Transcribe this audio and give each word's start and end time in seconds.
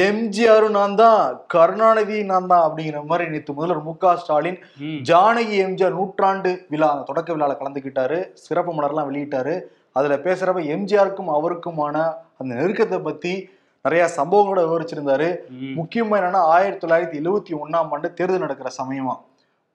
எம்ஜிஆரும் 0.00 0.74
நான் 0.74 0.94
தான் 0.96 1.20
கருணாநிதி 1.52 2.18
நான் 2.26 2.46
தான் 2.46 2.64
அப்படிங்கிற 2.66 3.00
மாதிரி 3.04 3.24
நேற்று 3.32 3.52
முதல்வர் 3.52 3.82
மு 3.82 3.92
க 3.96 4.12
ஸ்டாலின். 4.20 4.56
ஜானகி 5.04 5.56
எம்ஜிஆர் 5.64 5.96
நூற்றாண்டு 5.96 6.50
விழா 6.72 6.88
தொடக்க 7.08 7.28
விழாவில் 7.34 7.58
கலந்துக்கிட்டாரு 7.58 8.18
சிறப்பு 8.44 8.72
மலர்லாம் 8.76 9.08
வெளியிட்டாரு 9.10 9.54
அதுல 9.96 10.16
பேசுறப்ப 10.24 10.62
எம்ஜிஆருக்கும் 10.74 11.30
அவருக்குமான 11.36 11.96
அந்த 12.36 12.50
நெருக்கத்தை 12.54 12.98
பத்தி 13.02 13.34
நிறைய 13.84 14.04
சம்பவங்களோட 14.16 14.62
விவரிச்சிருந்தாரு 14.64 15.28
ம். 15.56 15.74
முக்கியமா 15.78 16.16
என்னன்னா 16.20 16.42
ஆயிரத்தி 16.54 16.82
தொள்ளாயிரத்தி 16.82 17.18
எழுவத்தி 17.20 17.52
ஒண்ணாம் 17.60 17.92
ஆண்டு 17.94 18.08
தேர்தல் 18.18 18.44
நடக்கிற 18.44 18.70
சமயமா 18.78 19.14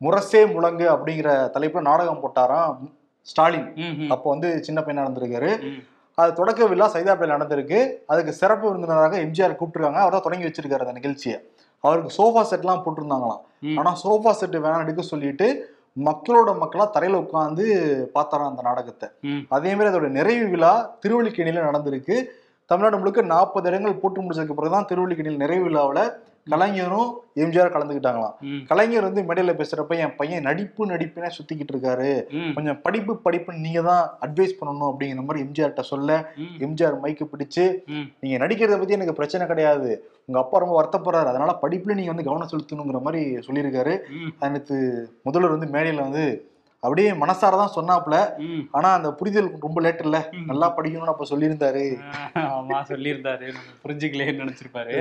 முரசே 0.02 0.42
முழங்கு 0.52 0.86
அப்படிங்கிற 0.94 1.30
தலைப்புல 1.56 1.84
நாடகம் 1.88 2.22
போட்டாராம் 2.22 2.76
ஸ்டாலின். 3.28 3.68
அப்போ 4.14 4.28
வந்து 4.32 4.50
சின்ன 4.66 4.80
பையனா 4.82 5.06
இருந்திருக்காரு 5.06 5.52
ம். 5.66 5.82
அது 6.22 6.34
தொடக்க 6.34 6.66
விழா 6.66 6.88
சைதாப்பேல 6.94 7.36
நடந்திருக்கு. 7.36 7.80
அதுக்கு 8.08 8.34
சிறப்பு 8.34 8.66
விருந்தினராக 8.68 9.18
எம்ஜிஆர் 9.18 9.60
கூப்பிட்டுருக்காங்க. 9.60 10.02
அவர் 10.04 10.12
தான் 10.12 10.28
தொடங்கி 10.28 10.48
வச்சிருக்காரு 10.48 10.86
அந்த 10.86 10.92
நிகழ்ச்சியை. 10.92 11.38
அவருக்கு 11.84 12.12
சோஃபா 12.18 12.42
செட்லாம் 12.52 12.84
போட்டிருந்தாங்களாம். 12.86 13.42
ம். 13.60 13.78
ஆனா 13.78 13.92
சோஃபா 14.04 14.32
செட் 14.32 14.58
வேணாம் 14.58 14.84
எடுக்க 14.84 15.02
சொல்லிட்டு 15.02 15.48
மக்களோட 16.00 16.50
மக்களா 16.60 16.86
தரையில 16.98 17.22
உட்காந்து 17.24 17.64
பார்த்தாராம் 18.14 18.52
அந்த 18.52 18.62
நாடகத்தை. 18.62 19.08
அதே 19.50 19.72
மாதிரி 19.76 19.90
அதோட 19.92 20.10
நிறைவு 20.10 20.46
விழா 20.48 20.74
திருவள்ளிக்கேணியில 21.04 21.64
நடந்திருக்கு. 21.70 22.18
தமிழ்நாடு 22.70 22.98
முழுக்க 22.98 23.22
நாற்பது 23.22 23.68
இடங்கள் 23.70 24.02
போட்டு 24.02 24.20
முடிச்சதுக்கு 24.22 24.58
பிறகுதான் 24.60 24.88
திருவள்ளிக்கேணியில் 24.90 25.42
நிறைவு 25.44 25.64
விழாவில் 25.64 26.04
கலைஞரும் 26.48 27.10
எம்ஜிஆர் 27.44 27.74
கலந்துக்கிட்டாங்களாம். 27.74 28.36
கலைஞர் 28.70 29.08
வந்து 29.08 29.22
மேடையில 29.28 29.54
பேசுறப்ப 29.60 29.98
என் 30.04 30.16
பையன் 30.20 30.46
நடிப்பு 30.50 30.88
நடிப்புனே 30.92 31.30
சுத்திக்கிட்டு 31.38 31.74
இருக்காரு. 31.74 32.12
கொஞ்சம் 32.56 32.80
படிப்பு 32.86 33.14
படிப்புன்னு 33.26 33.66
நீங்க 33.66 33.82
தான் 33.90 34.04
அட்வைஸ் 34.28 34.58
பண்ணணும் 34.60 34.90
அப்படிங்கிற 34.92 35.26
மாதிரி 35.28 35.44
எம்ஜிஆர்கிட்ட 35.46 35.86
சொல்ல. 35.92 36.10
எம்ஜிஆர் 36.68 37.02
மைக்கு 37.04 37.28
பிடிச்சு. 37.34 37.66
நீங்க 38.24 38.38
நடிக்கிறத 38.46 38.80
பத்தி 38.80 38.98
எனக்கு 39.00 39.20
பிரச்சனை 39.20 39.46
கிடையாது 39.52 39.92
உங்க 40.28 40.40
அப்பா 40.44 40.62
ரொம்ப 40.64 40.76
வருத்தப்படுறாரு 40.80 41.32
அதனால 41.32 41.52
படிப்புல 41.64 41.98
நீங்க 41.98 42.14
வந்து 42.14 42.28
கவனம் 42.28 42.52
செலுத்தணுங்கிற 42.54 43.02
மாதிரி 43.08 43.24
சொல்லியிருக்காரு 43.48 43.94
நேத்து 44.54 44.78
முதல்வர் 45.28 45.56
வந்து 45.56 45.74
மேடையில 45.76 46.08
வந்து 46.08 46.26
அப்படியே 46.84 47.12
மனசார 47.12 47.50
தான் 47.52 47.76
சொன்னாப்ல 47.76 48.38
ம். 48.38 48.68
ஆனா 48.72 48.94
அந்த 48.94 49.12
புரிதல் 49.12 49.58
ரொம்ப 49.60 49.82
லேட் 49.82 50.02
இல்ல. 50.04 50.30
நல்லா 50.46 50.76
படிக்கணும்னு 50.78 51.14
அப்ப 51.14 51.26
சொல்லியிருந்தாரு. 51.30 51.84
ஆமா 52.36 52.78
சொல்லியிருந்தாரு. 52.88 53.48
புரிஞ்சுக்கலேன்னு 53.84 54.42
நினைச்சிருப்பாரு. 54.44 54.96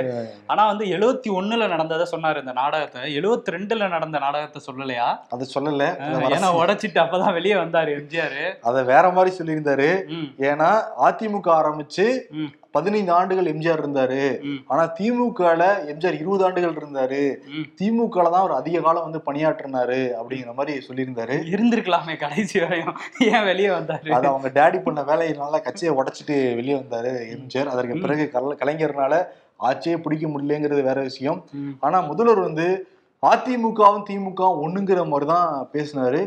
ஆனா 0.46 0.66
வந்து 0.66 0.84
எழுவத்தி 0.84 1.30
ஒண்ணுல 1.30 1.68
நடந்ததை 1.68 2.06
சொன்னாரு 2.10 2.38
இந்த 2.38 2.52
நாடகத்தை. 2.52 3.16
எழுவத்தி 3.18 3.54
ரெண்டுல 3.56 3.88
நடந்த 3.88 4.18
நாடகத்தை 4.18 4.62
சொல்லலையா? 4.66 5.08
அதை 5.28 5.48
சொல்லல. 5.54 5.86
ஏன்னா 6.30 6.50
உடைச்சிட்டு 6.62 7.00
அப்பதான் 7.04 7.32
வெளியே 7.32 7.54
வந்தாரு 7.54 7.96
எம்ஜிஆர். 7.98 8.40
அதை 8.62 8.84
வேற 8.84 9.10
மாதிரி 9.10 9.36
சொல்லியிருந்தாரு. 9.36 9.90
ஏன்னா 10.38 10.70
அதிமுக 10.98 11.48
ஆரம்பிச்சு. 11.60 12.06
பதினைந்து 12.74 13.12
ஆண்டுகள் 13.12 13.50
எம்ஜிஆர் 13.52 13.80
இருந்தாரு. 13.80 14.18
ஆனா 14.66 14.82
திமுகல 14.96 15.62
எம்ஜிஆர் 15.88 16.18
இருபது 16.18 16.44
ஆண்டுகள் 16.44 16.76
இருந்தாரு 16.76 17.22
ம். 17.50 17.64
திமுகல 17.78 18.30
தான் 18.30 18.42
அவர் 18.42 18.54
அதிக 18.58 18.80
காலம் 18.80 19.06
வந்து 19.06 19.20
பணியாற்றினாரு 19.26 19.98
அப்படிங்கிற 20.18 20.54
மாதிரி 20.54 20.74
சொல்லியிருந்தாரு 20.86 21.36
இருந்திருக்கலாமே 21.50 22.14
கடைசி 22.18 22.58
வரையும் 22.60 22.94
ஏன் 23.28 23.44
வெளியே 23.44 23.70
வந்தாரு 23.70 24.14
அது 24.16 24.28
அவங்க 24.28 24.50
டேடி 24.54 24.80
பண்ண 24.82 25.02
வேலையினால 25.02 25.62
கட்சியை 25.62 25.92
உடைச்சிட்டு 25.96 26.36
வெளியே 26.54 26.76
வந்தாரு 26.76 27.12
எம்ஜிஆர் 27.34 27.72
அதற்கு. 27.72 27.96
பிறகு 28.00 28.26
கல- 28.32 28.58
கலைஞர்னால 28.60 29.14
ஆட்சியே 29.60 29.96
பிடிக்க 29.98 30.26
முடியலங்கிறது 30.28 30.82
வேற 30.84 31.00
விஷயம். 31.02 31.41
ஆனா 31.80 32.00
முதல்வர் 32.06 32.46
வந்து 32.46 32.66
அதிமுகவும் 33.22 34.04
திமுகவும் 34.08 34.60
ஒண்ணுங்கிற 34.64 35.00
மாதிரி 35.08 35.26
தான் 35.30 35.48
பேசினாரு. 35.74 36.20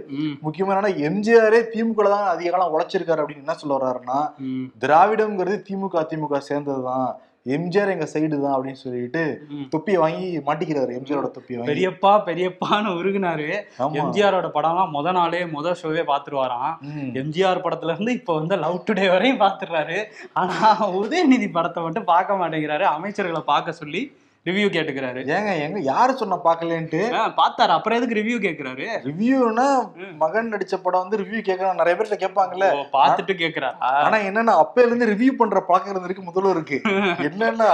முக்கியமா 0.46 0.72
என்னன்னா 0.74 0.92
எம்ஜிஆரே 1.08 1.60
திமுக 1.74 2.04
தான் 2.16 2.28
அதிக 2.34 2.50
காலம் 2.54 2.74
உழைச்சிருக்காரு 2.76 3.22
அப்படின்னு 3.22 3.44
என்ன 3.46 3.56
சொல்ல 3.62 3.78
வர்றாருன்னா. 3.78 4.20
திராவிடம்ங்கிறது 4.84 5.58
திமுக 5.70 5.98
அதிமுக 6.04 6.42
சேர்ந்ததுதான் 6.50 7.08
எம்ஜிஆர் 7.56 7.92
எங்க 7.94 8.06
சைடு 8.12 8.36
தான் 8.44 8.54
அப்படின்னு 8.56 8.82
சொல்லிட்டு. 8.84 9.24
தொப்பியை 9.74 9.98
வாங்கி 10.04 10.28
மாட்டிக்கிறாரு 10.48 10.92
எம்ஜிஆரோட 11.00 11.30
தொப்பியை 11.38 11.58
வாங்கி 11.58 11.72
பெரியப்பா 11.72 12.12
பெரியப்பான்னு 12.28 12.92
உருகுனாரு 13.00 13.48
எம்ஜிஆரோட 14.02 14.50
படம்லாம் 14.58 14.94
முத 14.98 15.12
நாளே 15.18 15.42
முத 15.56 15.74
ஷோவே 15.82 16.04
பாத்துருவாராம். 16.12 16.72
எம்ஜிஆர் 17.22 17.66
படத்துல 17.66 17.96
இருந்து 17.96 18.14
இப்ப 18.20 18.36
வந்து 18.40 18.58
லவ் 18.66 18.84
டுடே 18.90 19.08
வரையும் 19.16 19.42
பாத்துடுறாரு 19.44 19.98
ஆனா 20.42 20.60
உதயநிதி 21.02 21.50
படத்தை 21.58 21.82
மட்டும் 21.88 22.12
பார்க்க 22.14 22.42
மாட்டேங்கிறாரு 22.42 22.88
அமைச்சர்களை 22.96 23.44
பார்க்க 23.54 23.82
சொல்லி 23.82 24.04
ரிவ்யூ 24.46 24.68
கேட்டுக்கிறாரு. 24.68 25.20
ஏங்க 25.36 25.52
எங்க 25.66 25.80
யாரு 25.86 26.14
சொன்ன 26.20 26.38
பாக்கலன்ட்டு 26.46 27.02
பார்த்தாரு. 27.38 27.72
அப்புறம் 27.76 27.98
எதுக்கு 28.00 28.18
ரிவ்யூ 28.18 28.38
கேக்குறாரு? 28.40 28.86
ரிவ்யூனா. 29.06 29.68
மகன் 30.24 30.52
நடிச்ச 30.54 30.76
படம் 30.82 31.04
வந்து 31.04 31.20
ரிவ்யூ 31.22 31.42
கேட்கலாம் 31.42 31.80
நிறைய 31.82 31.96
பேர்ட்ட 31.96 32.18
கேட்பாங்கல்ல. 32.24 32.68
ஓ, 32.74 32.82
பார்த்துட்டு 32.96 33.36
கேக்குறாரா? 33.36 33.72
ஆனா 34.02 34.18
என்னன்னா 34.30 34.56
அப்பையில 34.64 34.90
இருந்து 34.90 35.10
ரிவ்யூ 35.12 35.34
பண்ற 35.34 35.60
பழக்கம் 35.64 35.94
இருந்திருக்கு 35.94 36.28
முதல்வருக்கு 36.30 36.80
என்னன்னா 37.28 37.70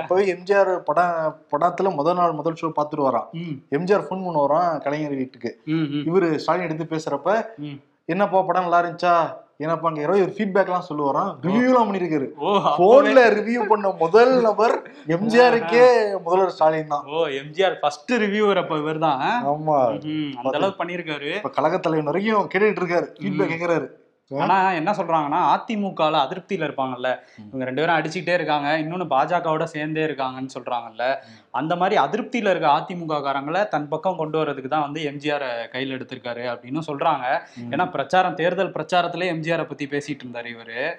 அப்பவே 0.00 0.24
எம்ஜிஆர் 0.34 0.72
படம் 0.84 1.16
படத்துல 1.52 1.94
முதல் 1.94 2.18
நாள் 2.20 2.38
முதல் 2.40 2.58
ஷோ 2.60 2.70
பாத்துட்டு 2.76 3.08
வரான் 3.08 3.28
எம்ஜிஆர் 3.76 4.06
ஃபோன் 4.06 4.24
பண்ண 4.24 4.40
வரான் 4.44 4.70
கலைஞர் 4.84 5.20
வீட்டுக்கு. 5.20 5.52
இவரு 6.08 6.28
ஸ்டாலின் 6.38 6.66
எடுத்து 6.66 6.92
பேசுறப்ப. 6.92 7.30
என்னப்பா 8.08 8.38
படம் 8.42 8.64
நல்லா 8.64 8.80
இருந்துச்சா? 8.82 9.14
என்னப்பா 9.60 9.88
அங்க 9.88 10.06
ஒரு 10.06 10.34
ஃபீட்பேக் 10.36 10.64
எல்லாம் 10.64 10.84
சொல்லுவாராம் 10.88 11.46
ரிவ்யூ 11.46 11.64
எல்லாம் 11.64 11.94
பண்ணிருக்காரு. 11.94 12.28
ஓ 12.36 12.56
அப்பவே- 12.56 12.76
போன்ல 12.78 13.20
ரிவ்யூ 13.30 13.66
பண்ண 13.68 13.90
முதல் 13.98 14.40
நபர் 14.40 14.82
எம்ஜிஆருக்கே 15.06 15.84
முதல்வர் 16.22 16.50
ஸ்டாலின் 16.50 16.86
தான். 16.86 17.04
ஓ 17.06 17.26
எம்ஜிஆர் 17.26 17.74
ஃபர்ஸ்ட் 17.80 18.12
ரிவ்யூவர் 18.12 18.56
அப்ப 18.56 18.76
இவர்தான். 18.76 19.44
ஆமா. 19.46 20.02
ம், 20.04 20.36
அந்த 20.36 20.56
அளவுக்கு 20.56 20.84
பண்ணிருக்காரு 20.84 21.34
இப்ப 21.34 21.50
கழக 21.50 21.78
தலைவர் 21.78 22.12
வரைக்கும் 22.12 22.50
கேட்டுட்டு 22.54 22.82
இருக்காரு. 22.82 23.08
ஃபீட்பேக் 23.20 23.52
கேக்குறாரு. 23.54 23.86
ஆனா 24.30 24.72
என்ன 24.72 24.90
சொல்றாங்கன்னா 24.90 25.40
அதிமுகல 25.56 26.16
அதிருப்தியில 26.16 26.66
இருப்பாங்கல்ல. 26.66 27.16
இவங்க 27.46 27.64
ரெண்டு 27.64 27.86
பேரும் 27.86 27.96
அடிச்சுக்கிட்டே 27.96 28.34
இருக்காங்க. 28.34 28.68
இன்னொன்னு 28.78 29.06
பாஜகவோட 29.10 29.62
சேர்ந்தே 29.64 30.04
இருக்காங்கன்னு 30.04 30.48
சொல்றாங்கல்ல. 30.60 31.16
அந்த 31.50 31.76
மாதிரி 31.76 32.02
அதிருப்தியில 32.02 32.50
இருக்க 32.50 32.68
அதிமுக 32.68 33.18
காரங்களை 33.18 33.68
தன் 33.68 33.88
பக்கம் 33.88 34.16
கொண்டு 34.16 34.42
வரதுக்கு 34.42 34.68
தான் 34.68 34.80
வந்து 34.80 35.02
எம்ஜிஆர் 35.02 35.68
கையில் 35.68 35.98
எடுத்திருக்காரு 35.98 36.56
அப்படின்னு 36.56 36.80
சொல்றாங்க. 36.86 37.40
ஏன்னா 37.70 37.90
பிரச்சாரம் 37.90 38.34
தேர்தல் 38.34 38.72
பிரச்சாரத்திலே 38.72 39.28
எம்ஜிஆரை 39.34 39.64
பத்தி 39.64 39.86
பேசிட்டு 39.86 40.20
இருந்தாரு 40.24 40.46
இவரு. 40.46 40.90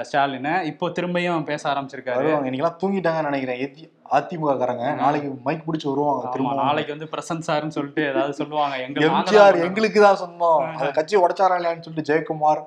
ஸ்டாலின். 0.00 0.60
இப்போ 0.62 0.88
திரும்பியும் 0.88 1.44
பேச 1.44 1.70
ஆரம்பிச்சிருக்காரு. 1.70 2.32
இன்னைக்கெல்லாம் 2.44 2.76
தூங்கிட்டாங்கன்னு 2.84 3.22
நினைக்கிறேன். 3.22 3.68
ஏத்தி- 3.68 4.00
அதிமுக 4.12 4.46
காரங்க 4.46 4.94
நாளைக்கு 4.94 5.40
மைக் 5.44 5.62
பிடிச்சு 5.68 5.88
வருவாங்க. 5.88 6.28
திரும்ப 6.28 6.54
நாளைக்கு 6.54 6.96
வந்து 6.98 7.08
பிரசன்ட் 7.16 7.48
சார்னு 7.50 7.68
சொல்லிட்டு 7.68 8.02
ஏதாவது 8.02 8.34
சொல்லுவாங்க. 8.34 8.76
எங்க 8.76 9.00
எம்ஜிஆர். 9.06 9.64
எங்களுக்கு 9.64 10.00
தான் 10.00 10.16
சொந்தம். 10.16 10.58
அந்த 10.58 10.90
கட்சியை 10.90 11.24
உடைச்சாரா 11.24 11.56
இல்லையான்னு 11.58 11.80
சொல்லிட்டு 11.80 12.14
ஜெயக்குமார். 12.14 12.62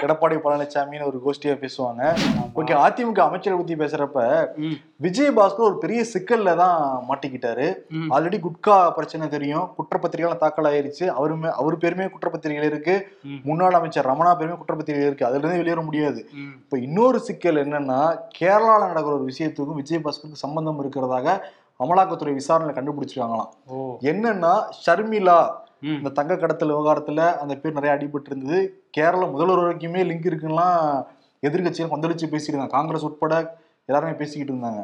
எடப்பாடி 0.00 0.38
பழனிசாமின்னு 0.44 1.04
ஒரு 1.04 1.20
கோஷ்டியா 1.26 1.68
பேசுவாங்க. 1.68 2.16
ஓகே 2.54 2.74
அதிமுக 2.74 3.20
அமைச்சரை 3.20 3.58
பத்தி 3.58 3.74
பேசுறப்ப 3.74 4.46
விஜயபாஸ்கர் 5.00 5.68
ஒரு 5.68 5.78
பெரிய 5.78 6.00
சிக்கல்ல 6.12 6.50
தான் 6.56 6.80
மாட்டிக்கிட்டாரு. 7.08 7.66
ஆல்ரெடி 8.14 8.38
குட்கா 8.44 8.76
பிரச்சனை 8.90 9.28
தெரியும். 9.28 9.64
குற்றப்பத்திரிகைலாம் 9.78 10.42
தாக்கல் 10.42 10.68
ஆயிருச்சு 10.70 11.04
அவருமே 11.16 11.48
அவர் 11.60 11.76
பேருமே 11.76 12.06
குற்றப்பத்திரிகைகள் 12.06 12.70
இருக்கு. 12.70 12.94
முன்னாள் 13.48 13.78
அமைச்சர் 13.78 14.08
ரமணா 14.10 14.32
பேருமே 14.36 14.56
குற்றப்பத்திரிகை 14.60 15.08
இருக்கு. 15.10 15.26
அதுல 15.26 15.42
இருந்து 15.42 15.62
வெளியேற 15.62 15.82
முடியாது. 15.82 16.20
இப்ப 16.62 16.78
இன்னொரு 16.78 17.20
சிக்கல் 17.20 17.58
என்னன்னா 17.64 18.00
கேரளால 18.38 18.80
நடக்கிற 18.92 19.14
ஒரு 19.18 19.26
விஷயத்துக்கும் 19.32 19.80
விஜயபாஸ்கருக்கு 19.82 20.44
சம்பந்தம் 20.44 20.80
இருக்கிறதாக 20.84 21.36
அமலாக்கத்துறை 21.80 22.32
விசாரணையில 22.40 22.76
கண்டுபிடிச்சிருக்காங்களாம். 22.76 23.52
என்னன்னா 24.10 24.54
ஷர்மிளா. 24.84 25.38
இந்த 25.96 26.10
தங்க 26.18 26.34
கடத்தல் 26.36 26.74
விவகாரத்துல 26.74 27.20
அந்த 27.40 27.54
பேர் 27.62 27.76
நிறைய 27.78 27.96
அடிபட்டு 27.96 28.30
இருந்தது 28.30 28.58
கேரள 28.90 29.22
முதல்வர் 29.26 29.62
வரைக்குமே 29.62 30.02
லிங்க் 30.10 30.30
இருக்குலாம் 30.30 30.78
எதிர்கட்சிகள் 31.42 31.92
கொந்தளிச்சு 31.92 32.32
பேசியிருந்தாங்க 32.32 32.74
காங்கிரஸ் 32.76 33.06
உட்பட 33.08 33.34
எல்லாருமே 33.88 34.14
பேசிக்கிட்டு 34.18 34.52
இருந்தாங்க. 34.52 34.82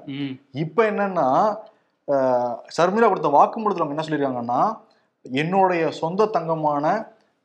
இப்ப 0.63 0.79
என்னன்னா 0.91 1.27
அஹ், 2.09 2.55
ஷர்மிளா 2.75 3.09
கொடுத்த 3.09 3.29
வாக்குமூலத்துல 3.35 3.83
அவங்க 3.83 3.95
என்ன 3.95 4.05
சொல்லியிருக்காங்கன்னா 4.07 4.61
என்னுடைய 5.25 5.83
சொந்த 5.99 6.31
தங்கமான 6.33 6.85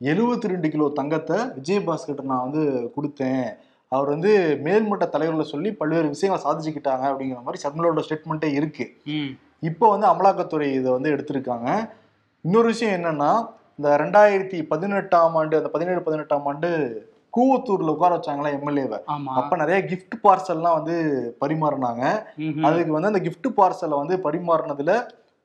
எழுபத்தி 0.01 0.51
ரெண்டு 0.51 0.67
கிலோ 0.69 0.85
தங்கத்தை 0.95 1.37
விஜயபாஸ்கர்ட்ட 1.57 2.25
நான் 2.29 2.45
வந்து 2.45 2.63
கொடுத்தேன் 2.95 3.45
அவர் 3.91 4.09
வந்து 4.11 4.31
மேல்மட்ட 4.63 5.05
தலைவர்களை 5.09 5.45
சொல்லி 5.47 5.69
பல்வேறு 5.73 6.07
விஷயங்களை 6.09 6.39
சாதிச்சுக்கிட்டாங்க 6.43 7.05
அப்படிங்கிற 7.09 7.41
மாதிரி 7.43 7.61
ஷர்மிளாவோட 7.63 8.03
ஸ்டேட்மெண்ட்டே 8.05 8.49
இருக்கு. 8.53 8.85
இப்போ 9.63 9.85
வந்து 9.89 10.07
அமலாக்கத்துறை 10.09 10.67
இதை 10.73 10.89
வந்து 10.91 11.13
எடுத்திருக்காங்க 11.13 11.69
இன்னொரு 12.45 12.67
விஷயம் 12.67 12.95
என்னன்னா 12.97 13.29
இந்த 13.79 13.89
ரெண்டாயிரத்தி 14.01 14.57
பதினெட்டாம் 14.71 15.35
ஆண்டு 15.35 15.55
அந்த 15.57 15.69
பதினேழு 15.71 16.01
பதினெட்டாம் 16.03 16.47
ஆண்டு 16.47 16.69
கூவத்தூர்ல 17.35 17.93
உட்கார 17.95 18.11
வச்சாங்களா 18.17 18.49
எம்எல்ஏவை. 18.57 18.99
அப்ப 19.39 19.55
நிறைய 19.63 19.77
gift 19.91 20.13
பார்சல்லாம் 20.25 20.77
வந்து 20.79 20.95
பரிமாறினாங்க. 21.43 22.03
அதுக்கு 22.69 22.97
வந்து 22.97 23.11
அந்த 23.11 23.21
gift 23.27 23.47
பார்சலை 23.59 23.97
வந்து 24.01 24.17
பரிமாறினதுல 24.27 24.93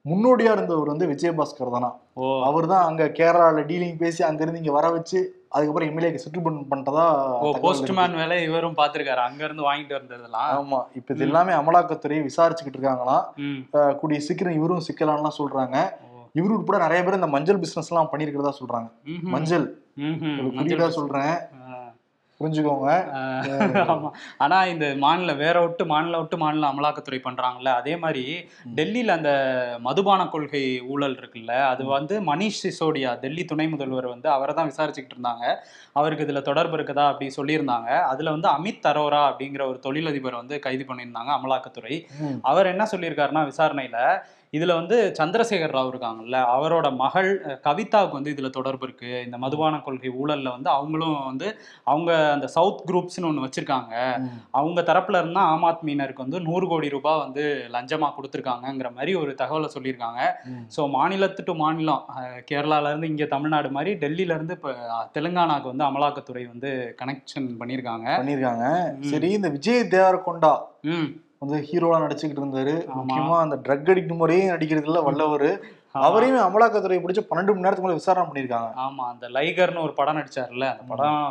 முன்னோடியா 0.05 0.53
இருந்தவர் 0.57 0.91
வந்து 0.93 1.07
விஜயபாஸ்கர் 1.11 1.75
தானா. 1.75 1.89
அவர் 2.49 2.67
தான் 2.73 2.87
அங்க 2.91 3.05
கேரளால 3.19 3.65
டீலிங் 3.71 3.99
பேசி 4.03 4.21
அங்க 4.29 4.41
இருந்து 4.45 4.61
இங்க 4.63 4.75
வர 4.77 4.89
வச்சு 4.95 5.19
அதுக்கப்புறம் 5.55 5.89
எம்எல்ஏக்கு 5.91 6.23
செட்டில்மெண்ட் 6.25 6.69
பண்ணிட்டதா 6.71 7.05
போஸ்ட்மேன் 7.65 8.17
வேலை 8.21 8.37
இவரும் 8.49 8.77
பாத்துருக்காரு 8.81 9.23
அங்க 9.27 9.43
இருந்து 9.47 9.67
வாங்கிட்டு 9.69 9.99
வந்ததெல்லாம். 9.99 10.51
ஆமா. 10.61 10.81
இப்ப 10.99 11.15
இது 11.15 11.27
எல்லாமே 11.29 11.53
அமலாக்கத்துறை 11.61 12.21
விசாரிச்சுக்கிட்டு 12.29 12.79
இருக்காங்களாம் 12.79 13.97
கூடிய 14.03 14.21
சீக்கிரம் 14.29 14.59
இவரும் 14.61 14.87
சிக்கலாம்லாம் 14.89 15.39
சொல்றாங்க. 15.41 15.77
இவரு 16.39 16.57
உட்பட 16.57 16.79
நிறைய 16.87 17.01
பேர் 17.05 17.21
இந்த 17.21 17.31
மஞ்சள் 17.37 17.63
பிசினஸ் 17.63 17.91
எல்லாம் 17.93 18.11
பண்ணிருக்கிறதா 18.11 18.55
சொல்றாங்க. 18.63 18.89
மஞ்சள். 19.35 19.69
குறியீடா 20.59 20.89
சொல்றேன். 20.99 21.35
புரிஞ்சுக்கோங்க. 22.41 22.91
ஆமா. 23.95 24.11
ஆனா 24.39 24.59
இந்த 24.65 24.87
மாநில 24.97 25.33
வேற 25.35 25.57
விட்டு 25.61 25.87
மாநில 25.87 26.19
விட்டு 26.19 26.37
மாநில 26.37 26.71
அமலாக்கத்துறை 26.73 27.21
பண்றாங்கல்ல 27.25 27.73
அதே 27.73 27.97
மாதிரி 27.97 28.25
டெல்லியில 28.75 29.15
அந்த 29.19 29.33
மதுபான 29.81 30.29
கொள்கை 30.29 30.63
ஊழல் 30.93 31.17
இருக்குல்ல 31.17 31.55
அது 31.65 31.85
வந்து 31.87 32.17
மணிஷ் 32.31 32.63
சிசோடியா 32.65 33.13
டெல்லி 33.21 33.45
துணை 33.45 33.69
முதல்வர் 33.69 34.07
வந்து 34.07 34.29
அவரை 34.31 34.55
தான் 34.55 34.71
விசாரிச்சுக்கிட்டு 34.71 35.17
இருந்தாங்க. 35.19 35.45
அவருக்கு 35.93 36.27
இதுல 36.27 36.43
தொடர்பு 36.43 36.77
இருக்குதா 36.79 37.07
அப்படி 37.09 37.31
சொல்லியிருந்தாங்க. 37.37 37.89
அதுல 38.13 38.31
வந்து 38.31 38.49
அமித் 38.49 38.91
அரோரா 38.93 39.23
அப்படிங்கிற 39.31 39.63
ஒரு 39.67 39.79
தொழிலதிபர் 39.79 40.41
வந்து 40.43 40.59
கைது 40.59 40.85
பண்ணியிருந்தாங்க 40.85 41.33
அமலாக்கத்துறை. 41.39 41.95
அவர் 42.43 42.67
என்ன 42.67 42.87
சொல்லியிருக்காருன்னா 42.93 43.45
விசாரணையில 43.45 43.99
இதுல 44.53 44.73
வந்து 44.77 44.97
சந்திரசேகர் 45.19 45.75
ராவ் 45.75 45.91
இருக்காங்கல்ல 45.91 46.39
அவரோட 46.55 46.87
மகள் 46.97 47.29
கவிதாவுக்கு 47.67 48.19
வந்து 48.19 48.33
இதுல 48.35 48.49
தொடர்பு 48.51 48.85
இருக்கு 48.87 49.11
இந்த 49.27 49.37
மதுபான 49.39 49.81
கொள்கை 49.85 50.11
ஊழல்ல 50.21 50.49
வந்து 50.57 50.71
அவங்களும் 50.71 51.15
வந்து 51.29 51.49
அவங்க 51.87 52.11
அந்த 52.33 52.47
சவுத் 52.55 52.83
குரூப்ஸ்னு 52.89 53.29
ஒன்று 53.29 53.45
வச்சிருக்காங்க. 53.45 53.93
அவங்க 54.53 54.83
தரப்புல 54.83 55.21
இருந்தா 55.23 55.45
ஆம் 55.53 55.67
ஆத்மியினருக்கு 55.71 56.27
வந்து 56.27 56.41
நூறு 56.49 56.67
கோடி 56.67 56.89
ரூபாய் 56.89 57.23
வந்து 57.23 57.45
லஞ்சமா 57.75 58.11
கொடுத்துருக்காங்கங்கிற 58.17 58.91
மாதிரி 58.93 59.15
ஒரு 59.15 59.33
தகவலை 59.41 59.71
சொல்லியிருக்காங்க. 59.77 60.21
ஸோ 60.71 60.83
மாநிலத்து 60.97 61.45
டு 61.45 61.55
மாநிலம் 61.55 62.05
இருந்து 62.91 63.13
இங்க 63.13 63.27
தமிழ்நாடு 63.29 63.71
மாதிரி 63.71 63.93
டெல்லியில 64.05 64.37
இருந்து 64.37 64.57
இப்போ 64.59 64.73
தெலுங்கானாக்கு 65.15 65.73
வந்து 65.73 65.89
அமலாக்கத்துறை 65.89 66.45
வந்து 66.49 66.71
கனெக்ஷன் 67.01 67.51
பண்ணியிருக்காங்க 67.61 68.07
பண்ணிருக்காங்க 68.19 68.67
ம். 68.99 69.11
சரி 69.11 69.31
இந்த 69.39 69.51
விஜய் 69.57 69.91
தேவரகொண்டா 69.97 70.55
வந்து 71.43 71.59
ஹீரோவா 71.69 71.99
நடிச்சுக்கிட்டு 72.03 72.43
இருந்தாரு. 72.43 72.73
முக்கியமா 72.97 73.37
அந்த 73.45 73.57
ட்ரக் 73.67 73.87
அடிக்ட் 73.93 74.19
முறையே 74.23 74.43
நடிக்கிறதுல 74.53 75.01
வல்லவர். 75.07 75.51
அவரையும் 76.01 76.43
அமலாக்கத்துறை 76.47 76.99
பிடிச்சு 77.05 77.23
பன்னெண்டு 77.29 77.53
மணி 77.53 77.65
நேரத்துக்கு 77.65 77.87
மேல 77.87 78.01
விசாரணை 78.01 78.25
பண்ணிருக்காங்க 78.27 78.69
ஆமா 78.83 79.05
அந்த 79.13 79.29
லைகர்னு 79.37 79.85
ஒரு 79.87 79.95
படம் 80.01 80.19
நடிச்சார்ல. 80.19 80.67
அந்த 80.75 80.85
படம் 80.91 81.23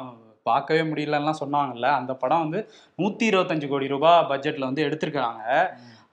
பார்க்கவே 0.46 0.82
முடியலலாம் 0.90 1.40
சொன்னாங்கல்ல. 1.42 1.88
அந்த 2.00 2.14
படம் 2.24 2.44
வந்து 2.46 2.60
நூத்தி 3.00 3.26
இருபத்தஞ்சு 3.32 3.68
கோடி 3.74 3.88
ரூபாய் 3.94 4.28
பட்ஜெட்ல 4.32 4.70
வந்து 4.70 4.86
எடுத்திருக்காங்க 4.88 5.44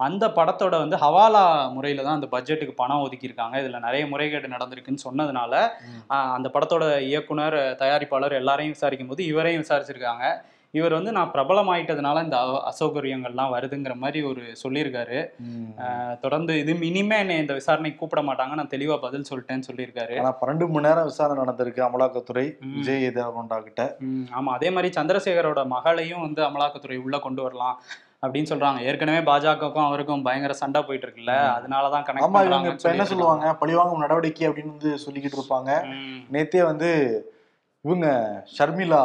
அந்த 0.06 0.24
படத்தோட 0.38 0.74
வந்து 0.82 0.96
ஹவாலா 1.02 1.42
முறையில 1.74 2.02
தான் 2.06 2.18
அந்த 2.18 2.28
பட்ஜெட்டுக்கு 2.34 2.74
பணம் 2.80 3.04
ஒதுக்கியிருக்காங்க. 3.04 3.56
இதுல 3.62 3.78
நிறைய 3.86 4.04
முறைகேடு 4.12 4.54
நடந்திருக்குன்னு 4.54 5.04
சொன்னதுனால 5.06 5.52
அந்த 6.36 6.48
படத்தோட 6.56 6.84
இயக்குனர் 7.10 7.58
தயாரிப்பாளர் 7.82 8.38
எல்லாரையும் 8.40 8.76
விசாரிக்கும் 8.76 9.10
போது 9.12 9.24
இவரையும் 9.32 9.64
விசாரிச்சிருக்காங்க. 9.64 10.26
இவர் 10.74 10.92
வந்து 10.92 11.12
நான் 11.12 11.30
பிரபலமாயிட்டதுனால 11.34 12.22
இந்த 12.24 12.38
அசௌகரியங்கள்லாம் 12.70 13.52
வருதுங்கிற 13.54 13.94
மாதிரி 13.94 14.20
ஒரு 14.22 14.42
சொல்லியிருக்காரு. 14.62 15.18
தொடர்ந்து 16.20 16.58
இது 16.58 16.72
இனிமே 16.80 17.18
என்னை 17.18 17.38
இந்த 17.38 17.54
விசாரணைக்கு 17.54 17.98
கூப்பிட 17.98 18.22
மாட்டாங்க. 18.22 18.54
நான் 18.54 18.72
தெளிவா 18.74 18.96
பதில் 18.96 19.28
சொல்லிட்டேன்னு 19.30 19.68
சொல்லியிருக்காரு. 19.70 20.16
ஆனா 20.18 20.32
பன்னெண்டு 20.40 20.68
மணி 20.68 20.86
நேரம் 20.88 21.04
விசாரணை 21.04 21.44
நடந்திருக்கு 21.44 21.82
அமலாக்கத்துறை. 21.88 22.46
விஜய் 22.76 23.06
தேவரகொண்டா 23.08 23.62
கிட்ட 23.62 23.96
ம், 24.00 24.26
ஆமா. 24.38 24.52
அதே 24.58 24.70
மாதிரி 24.70 25.00
சந்திரசேகரோட 25.00 25.66
மகளையும் 25.66 26.20
வந்து 26.20 26.42
அமலாக்கத்துறை 26.42 26.96
உள்ள 26.96 27.18
கொண்டு 27.18 27.42
வரலாம் 27.42 27.78
அப்படின்னு 28.22 28.50
சொல்றாங்க. 28.50 28.80
ஏற்கனவே 28.80 29.18
பாஜகவுக்கும் 29.30 29.86
அவருக்கும் 29.86 30.22
பயங்கர 30.22 30.52
சண்டை 30.52 30.82
போயிட்டு 30.82 31.06
இருக்குல்ல 31.06 31.32
அதனாலதான் 31.56 32.04
இப்ப 32.26 32.90
என்ன. 32.90 33.04
சொல்லுவாங்க? 33.04 33.54
பழிவாங்கும் 33.54 33.98
நடவடிக்கை 33.98 34.48
அப்படின்னு 34.48 34.74
வந்து 34.76 34.92
சொல்லிக்கிட்டு 35.06 35.38
இருப்பாங்க. 35.40 35.70
நேத்தே 36.32 36.62
வந்து 36.64 36.90
இவங்க 37.86 38.06
ஷர்மிளா. 38.54 39.02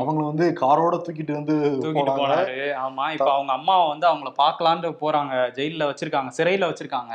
அவங்கள 0.00 0.24
வந்து 0.24 0.46
காரோட 0.60 0.94
தூக்கிட்டு 1.04 1.32
வந்து 1.32 1.54
தூக்கிட்டு 1.76 2.12
போனாரு. 2.20 2.56
ஆமா 2.84 3.04
இப்ப 3.14 3.30
அவங்க 3.32 3.52
அம்மாவை 3.52 3.88
வந்து 3.88 4.06
அவங்கள 4.06 4.30
பார்க்கலான்ட்டு 4.40 4.90
போறாங்க. 5.02 5.34
ஜெயில்ல 5.56 5.88
வச்சிருக்காங்க 5.90 6.30
சிறையில 6.38 6.68
வச்சிருக்காங்க. 6.70 7.14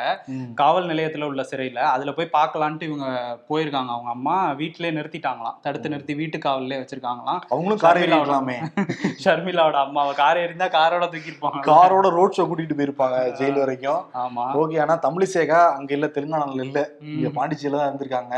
காவல் 0.54 0.90
நிலையத்துல 0.92 1.30
உள்ள 1.32 1.44
சிறையில. 1.52 1.80
அதுல 1.94 2.12
போய் 2.12 2.30
பார்க்கலான்ட்டு 2.38 2.90
இவங்க 2.90 3.08
போயிருக்காங்க. 3.50 3.92
அவங்க 3.96 4.10
அம்மா 4.10 4.36
வீட்டிலே 4.62 4.92
நிறுத்திட்டாங்களாம். 4.92 5.58
தடுத்து 5.62 5.94
நிறுத்தி 5.94 6.14
வீட்டு 6.14 6.40
காவல்லே 6.40 6.80
வச்சிருக்காங்களாம். 6.82 7.42
அவங்களும் 7.50 7.84
காரை 7.86 8.02
ஷர்மிளா 8.02 8.20
ஏறிக்கலாமே 8.20 8.58
ஷர்மிளாவோட 9.26 9.78
அம்மாவை 9.86 10.14
கார் 10.16 10.44
இருந்தா 10.44 10.68
காரோட 10.78 11.06
தூக்கிருப்பாங்க 11.14 11.64
காரோட 11.72 12.08
ரோட் 12.18 12.38
ஷோ 12.38 12.46
கூட்டிட்டு 12.50 12.80
போயிருப்பாங்க 12.80 13.18
ஜெயில் 13.40 13.62
வரைக்கும். 13.64 14.02
ஆமா. 14.24 14.46
ஓகே 14.62 14.80
ஆனா 14.86 14.96
தமிழிசேகா 15.08 15.62
அங்க 15.78 15.92
இல்ல 15.94 16.10
தெலுங்கானால 16.16 16.64
இல்ல. 16.68 16.80
இங்க 17.16 17.32
பாண்டிச்சேரியில 17.38 17.80
தான் 17.80 17.90
இருந்திருக்காங்க. 17.90 18.36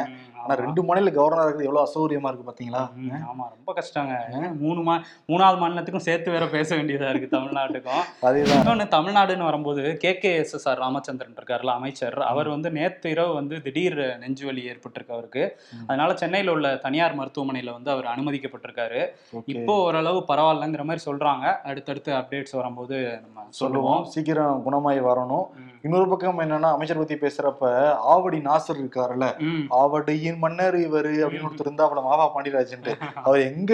ஆனா. 0.48 0.64
ரெண்டு 0.64 0.84
மாநில 0.84 1.12
கவர்னர் 1.12 1.46
இருக்கிறது 1.46 1.74
எவ்வளவு 1.74 1.88
அசௌகரியமா 1.88 2.34
இருக்கு 2.34 2.52
பாத்தீங்களா? 2.52 2.82
ஆமா 3.12 3.46
ரொம்ப 3.56 3.74
கஷ்டங்க. 3.74 4.58
மூணு 4.58 4.82
மா 4.82 5.02
மூணாவது 5.28 5.58
மாநிலத்துக்கும் 5.58 6.06
சேர்த்து 6.08 6.32
வேற 6.32 6.48
பேச 6.48 6.76
வேண்டியதா 6.76 7.10
இருக்கு 7.10 7.38
தமிழ்நாட்டுக்கும். 7.38 8.04
அதேதான். 8.22 8.56
இன்னொன்னு 8.58 8.86
தமிழ்நாடுன்னு 8.98 9.44
வரும்போது 9.44 9.98
K 9.98 10.18
K 10.18 10.36
S 10.36 10.54
S 10.54 10.70
R 10.70 10.78
Ramachandran 10.78 11.34
இருக்காருல்ல 11.34 11.66
அமைச்சர். 11.66 12.22
அவர் 12.22 12.48
வந்து 12.48 12.72
நேத்து 12.72 13.10
இரவு 13.10 13.34
வந்து 13.34 13.62
திடீர் 13.62 14.18
நெஞ்சு 14.18 14.46
வலி 14.46 14.70
ஏற்பட்டிருக்கு 14.70 15.12
அவருக்கு. 15.12 15.60
அதனால 15.88 16.16
சென்னையில 16.16 16.52
உள்ள 16.52 16.76
தனியார் 16.76 17.16
மருத்துவமனையில 17.18 17.72
வந்து 17.72 17.92
அவர் 17.92 18.06
அனுமதிக்கப்பட்டிருக்காரு. 18.06 19.08
இப்போ 19.46 19.76
ஓரளவு 19.76 20.24
பரவாயில்லங்கிற 20.28 20.84
மாதிரி 20.84 21.00
சொல்றாங்க. 21.06 21.62
அடுத்தடுத்து 21.62 22.14
அப்டேட்ஸ் 22.14 22.56
வரும்போது 22.56 23.20
நம்ம 23.22 23.46
சொல்லுவோம். 23.50 24.04
சீக்கிரம் 24.04 24.64
குணமாயி 24.66 25.00
வரணும். 25.10 25.44
இன்னொரு 25.82 26.08
பக்கம் 26.10 26.40
என்னன்னா 26.40 26.60
அமைச்சர் 26.60 26.98
பத்தி 26.98 27.16
பேசுறப்ப 27.16 27.66
ஆவடி 28.10 28.40
நாசர் 28.40 28.82
இருக்காருல்ல. 28.82 29.26
ஆவடியின் 29.70 30.37
மன்னர் 30.44 30.78
இவரு 30.88 31.14
அப்படின்னு 31.24 31.50
ஒருத்தர் 31.50 31.68
இருந்தா 31.68 31.88
அவள 31.88 32.02
மாவா 32.08 32.26
பாண்டியராஜன்ட்டு. 32.36 32.94
அவர் 33.26 33.42
எங்க 33.52 33.74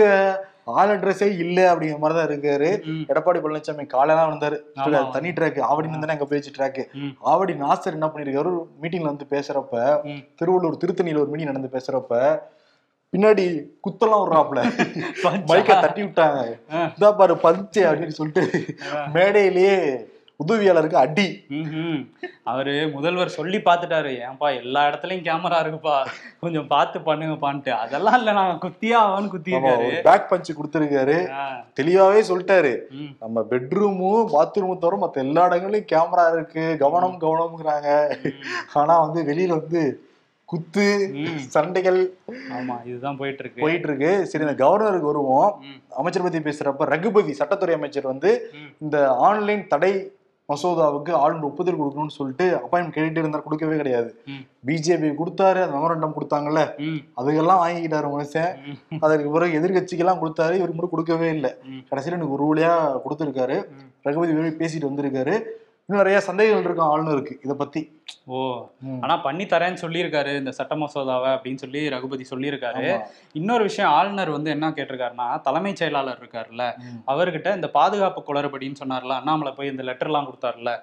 ஆள் 0.79 0.91
அட்ரஸே 0.93 1.27
இல்ல 1.43 1.59
அப்படிங்கிற 1.71 2.01
மாதிரி 2.03 2.17
தான் 2.17 2.29
இருக்காரு. 2.29 2.69
எடப்பாடி 3.11 3.39
பழனிசாமி 3.43 3.85
காலையெல்லாம் 3.93 4.31
வந்தாரு. 4.31 4.57
தனி 5.15 5.29
ட்ராக் 5.37 5.59
ஆவடி 5.69 5.89
இருந்தானே 5.91 6.15
அங்க 6.15 6.27
போயிடுச்சு 6.29 6.55
ட்ராக். 6.57 6.81
ஆவடி 7.31 7.55
நாசர் 7.63 7.97
என்ன 7.97 8.09
பண்ணிருக்காரு? 8.13 8.53
மீட்டிங்ல 8.83 9.11
வந்து 9.13 9.27
பேசுறப்ப. 9.35 9.75
திருவள்ளூர் 10.39 10.81
திருத்தணியில 10.83 11.23
ஒரு 11.23 11.31
மீட்டிங் 11.33 11.51
நடந்து 11.51 11.75
பேசுறப்ப 11.77 12.21
பின்னாடி 13.13 13.43
குத்தெல்லாம் 13.85 14.21
விடுறாப்புல. 14.23 14.61
பஞ்சா. 15.23 15.47
மைக்க 15.49 15.73
தட்டி 15.81 16.01
விட்டாங்க. 16.05 16.39
இதா 16.97 17.09
பாரு 17.19 17.35
பஞ்சு 17.43 17.81
அப்படின்னு 17.89 18.17
சொல்லிட்டு 18.19 18.43
மேடையிலேயே 19.15 19.77
உதவியாளருக்கு 20.43 20.99
அடி. 21.05 21.27
அவரு 22.51 22.73
முதல்வர் 22.93 23.35
சொல்லி 23.37 23.59
பார்த்துட்டாரு. 23.67 24.11
ஏன்பா 24.27 24.47
எல்லா 24.61 24.81
இடத்துலயும் 24.87 25.25
கேமரா 25.27 25.59
இருக்குப்பா. 25.63 25.97
கொஞ்சம் 26.43 26.69
பார்த்து 26.73 26.99
பண்ணுங்கப்பான்ட்டு. 26.99 27.73
அதெல்லாம் 27.83 28.17
இல்ல 28.19 28.31
நாங்க 28.39 28.55
குத்தியா 28.67 28.99
அவன் 29.09 29.31
குத்திருக்காரு. 29.33 29.89
பேக் 30.07 30.29
பஞ்சு 30.31 30.53
கொடுத்துருக்காரு. 30.59 31.17
தெளிவாவே 31.79 32.23
சொல்லிட்டாரு. 32.29 32.73
நம்ம 33.23 33.45
பெட்ரூமும் 33.51 34.31
பாத்ரூமும் 34.35 34.81
தவிர 34.85 35.01
மத்த 35.03 35.25
எல்லா 35.27 35.45
இடங்களையும் 35.51 35.91
கேமரா 35.93 36.25
இருக்கு. 36.37 36.65
கவனம் 36.85 37.21
கவனம்ங்கிறாங்க. 37.25 37.91
ஆனா 38.81 38.95
வந்து 39.05 39.21
வெளியில 39.31 39.59
வந்து 39.61 39.83
குத்து. 40.49 40.87
சண்டைகள் 41.53 41.99
ஆமா 42.55 42.75
இதுதான் 42.89 43.17
போயிட்டு 43.19 43.41
இருக்கு 43.43 43.63
போயிட்டு 43.63 43.87
இருக்கு 43.87 44.11
சரி 44.31 44.43
இந்த 44.45 44.55
கவர்னருக்கு 44.63 45.11
வருவோம். 45.11 45.51
அமைச்சர் 45.99 46.25
பத்தி 46.25 46.41
பேசுறப்ப 46.47 46.89
ரகுபதி 46.93 47.33
சட்டத்துறை 47.39 47.75
அமைச்சர் 47.79 48.11
வந்து. 48.11 48.31
இந்த 48.83 48.97
ஆன்லைன் 49.27 49.63
தடை 49.71 49.93
மசோதாவுக்கு 50.51 51.11
ஆளுநர் 51.11 51.47
ஒப்புதல் 51.49 51.77
கொடுக்கணும்னு 51.79 52.15
சொல்லிட்டு 52.17 52.45
அப்பாயின்மெண்ட் 52.61 52.95
கேட்டுட்டு 52.95 53.21
இருந்தார் 53.23 53.43
கொடுக்கவே 53.43 53.75
கிடையாது. 53.77 54.09
பிஜேபி 54.67 55.09
கொடுத்தாரு 55.21 55.59
அந்த 55.65 55.75
மெமரண்டம் 55.77 56.15
கொடுத்தாங்கல்ல. 56.17 56.63
அதுக்கெல்லாம் 57.19 57.61
வாங்கிக்கிட்டாரு 57.63 58.09
மனுஷன். 58.15 58.53
அதற்கு 58.99 59.29
பிறகு 59.31 59.59
எதிர்கட்சிக்கெல்லாம் 59.59 60.21
கொடுத்தாரு 60.23 60.55
இவர் 60.59 60.75
மட்டும் 60.75 60.93
கொடுக்கவே 60.95 61.29
இல்லை. 61.29 61.51
கடைசியில 61.91 62.17
எனக்கு 62.19 62.37
ஒரு 62.39 62.47
வழியா 62.51 62.73
கொடுத்துருக்காரு. 63.05 63.57
ரகுபதி 64.07 64.33
விரும்பி 64.33 64.65
பேசிட்டு 64.65 64.89
வந்திருக்காரு. 64.91 65.35
இன்னும் 65.89 66.01
நிறைய 66.01 66.17
சந்தேகங்கள் 66.27 66.65
இருக்கும் 66.65 66.89
ஆளுநருக்கு 66.91 67.33
இதை 67.45 67.55
பத்தி. 67.61 67.81
ஓ 68.33 68.35
ஆனா 69.05 69.15
பண்ணி 69.25 69.45
தரேன்னு 69.45 69.81
சொல்லியிருக்காரு 69.81 70.31
இந்த 70.41 70.51
சட்ட 70.57 70.73
மசோதாவை 70.81 71.29
அப்படின்னு 71.33 71.61
சொல்லி 71.63 71.81
ரகுபதி 71.93 72.25
சொல்லியிருக்காரு. 72.29 72.85
இன்னொரு 73.39 73.63
விஷயம் 73.69 73.91
ஆளுநர் 73.97 74.31
வந்து 74.35 74.49
என்ன 74.55 74.69
கேட்டிருக்காருன்னா 74.77 75.27
தலைமைச் 75.47 75.81
செயலாளர் 75.81 76.21
இருக்காருல்ல. 76.21 76.63
அவர்கிட்ட 77.13 77.55
இந்த 77.59 77.69
பாதுகாப்பு 77.77 78.23
குளறுபடின்னு 78.29 78.81
சொன்னார்ல 78.81 79.17
அண்ணாமலை 79.19 79.53
போய் 79.57 79.71
இந்த 79.73 79.85
லெட்டர்லாம் 79.89 80.29
கொடுத்தாருல 80.29 80.73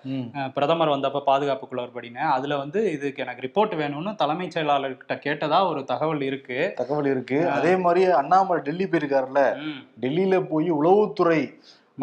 பிரதமர் 0.59 0.95
வந்தப்ப 0.97 1.25
பாதுகாப்பு 1.31 1.69
குளறுபடின்னு 1.73 2.25
அதுல 2.37 2.59
வந்து 2.65 2.83
இதுக்கு 2.97 3.25
எனக்கு 3.27 3.47
ரிப்போர்ட் 3.49 3.75
வேணும்னு 3.83 4.15
தலைமைச் 4.23 4.57
செயலாளர்கிட்ட 4.59 5.17
கேட்டதா 5.27 5.61
ஒரு 5.73 5.83
தகவல் 5.93 6.25
இருக்கு. 6.31 6.61
தகவல் 6.83 7.11
இருக்கு. 7.15 7.41
அதே 7.59 7.75
மாதிரி 7.87 8.05
அண்ணாமலை 8.23 8.63
டெல்லி 8.69 8.89
போயிருக்காருல்ல 8.93 9.45
டெல்லியில 10.05 10.45
போய் 10.53 10.71
உளவுத்துறை 10.81 11.43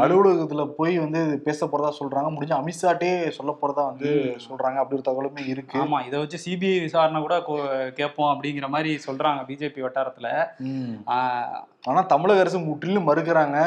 அலுவலகத்துல 0.04 0.64
போய் 0.78 0.96
வந்து 1.00 1.22
பேச 1.40 1.66
போறதா 1.66 1.92
சொல்றாங்க. 2.00 2.30
முடிஞ்ச 2.36 2.54
அமித்ஷாட்டே 2.60 3.12
சொல்ல 3.30 3.52
போறதா 3.62 3.86
வந்து 3.92 4.12
சொல்றாங்க. 4.48 4.78
அப்படி 4.84 4.98
ஒரு 5.00 5.08
தகவலுமே 5.10 5.48
இருக்கு. 5.48 5.80
ஆமா 5.80 6.00
இதை 6.08 6.20
வச்சு 6.20 6.40
சிபிஐ 6.46 6.82
விசாரணை 6.82 7.22
கூட 7.22 7.38
கேட்போம் 7.96 8.32
அப்படிங்கிற 8.34 8.68
மாதிரி 8.68 8.94
சொல்றாங்க 9.08 9.42
பிஜேபி 9.50 9.84
வட்டாரத்துல. 9.88 10.30
ஆனா 11.88 12.02
தமிழக 12.14 12.40
அரசு 12.40 12.60
முற்றிலும் 12.60 13.10
மறுக்கிறாங்க. 13.10 13.58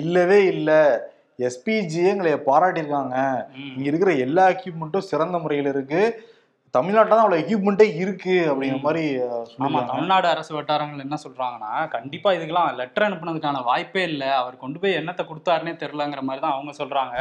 இல்லவே 0.00 0.40
இல்ல. 0.46 0.70
எஸ்பிஜியே 1.38 2.06
எங்களை 2.12 2.32
பாராட்டியிருக்காங்க. 2.32 3.16
இங்க 3.74 3.86
இருக்கிற 3.90 4.12
எல்லா 4.26 4.44
எக்யூப்மெண்ட்டும் 4.48 5.08
சிறந்த 5.10 5.38
முறையில் 5.38 5.68
இருக்கு. 5.68 6.02
தமிழ்நாட்டில் 6.76 7.12
தான் 7.12 7.22
அவ்வளவு 7.22 7.42
எக்யூப்மெண்ட்டே 7.42 7.86
இருக்கு 8.00 8.34
அப்படிங்கிற. 8.46 8.80
மாதிரி 8.84 9.02
அஹ், 9.16 9.28
ஆமா 9.28 9.44
சொல்லியிருக்காங்க. 9.48 9.90
தமிழ்நாடு 9.90 10.26
அரசு 10.30 10.52
வட்டாரங்கள் 10.56 11.04
என்ன 11.04 11.16
சொல்றாங்கன்னா 11.22 11.72
கண்டிப்பா 11.94 12.28
இதுக்கெல்லாம் 12.34 12.70
லெட்டர் 12.78 13.06
அனுப்புனதுக்கான 13.06 13.34
வாய்ப்பே 13.66 14.02
இல்லை 14.08 14.30
அவர் 14.38 14.56
கொண்டு 14.60 14.80
போய் 14.80 14.98
என்னத்தை 15.00 15.24
கொடுத்தாருன்னே 15.26 15.74
தெரிலங்கிற 15.80 16.22
மாதிரி 16.24 16.42
தான் 16.42 16.54
அவங்க 16.54 16.72
சொல்றாங்க 16.78 17.14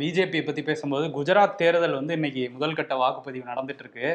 பிஜேபியை 0.00 0.42
பத்தி 0.44 0.62
பேசும்போது 0.64 0.80
குஜராத் 1.14 1.58
தேர்தல் 1.60 1.98
வந்து 1.98 2.16
இன்னைக்கு 2.18 2.42
முதல் 2.54 2.76
கட்ட 2.76 2.94
வாக்குப்பதிவு 3.00 3.20
நடந்துட்டு 3.50 3.84
இருக்கு. 3.84 4.06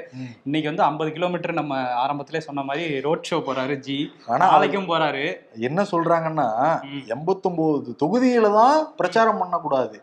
இன்னைக்கு 0.48 0.70
வந்து 0.70 0.86
ஐம்பது 0.88 1.10
கிலோமீட்டர் 1.14 1.36
நம்ம 1.58 1.74
ஆரம்பத்திலே 2.02 2.42
சொன்ன 2.46 2.64
மாதிரி 2.66 2.76
ரோட் 3.06 3.28
ஷோ 3.28 3.40
போறாரு 3.44 3.76
ஜி 3.84 3.98
ஆனா 4.30 4.44
நாளைக்கும் 4.48 4.90
போறாரு 4.90 5.26
என்ன 5.68 5.82
சொல்றாங்கன்னா 5.92 6.48
ம். 6.88 7.04
எண்பத்தொன்பது 7.16 7.66
தொகுதியில 8.02 8.26
தான் 8.56 8.78
பிரச்சாரம் 9.00 9.42
பண்ணக்கூடாது 9.42 9.96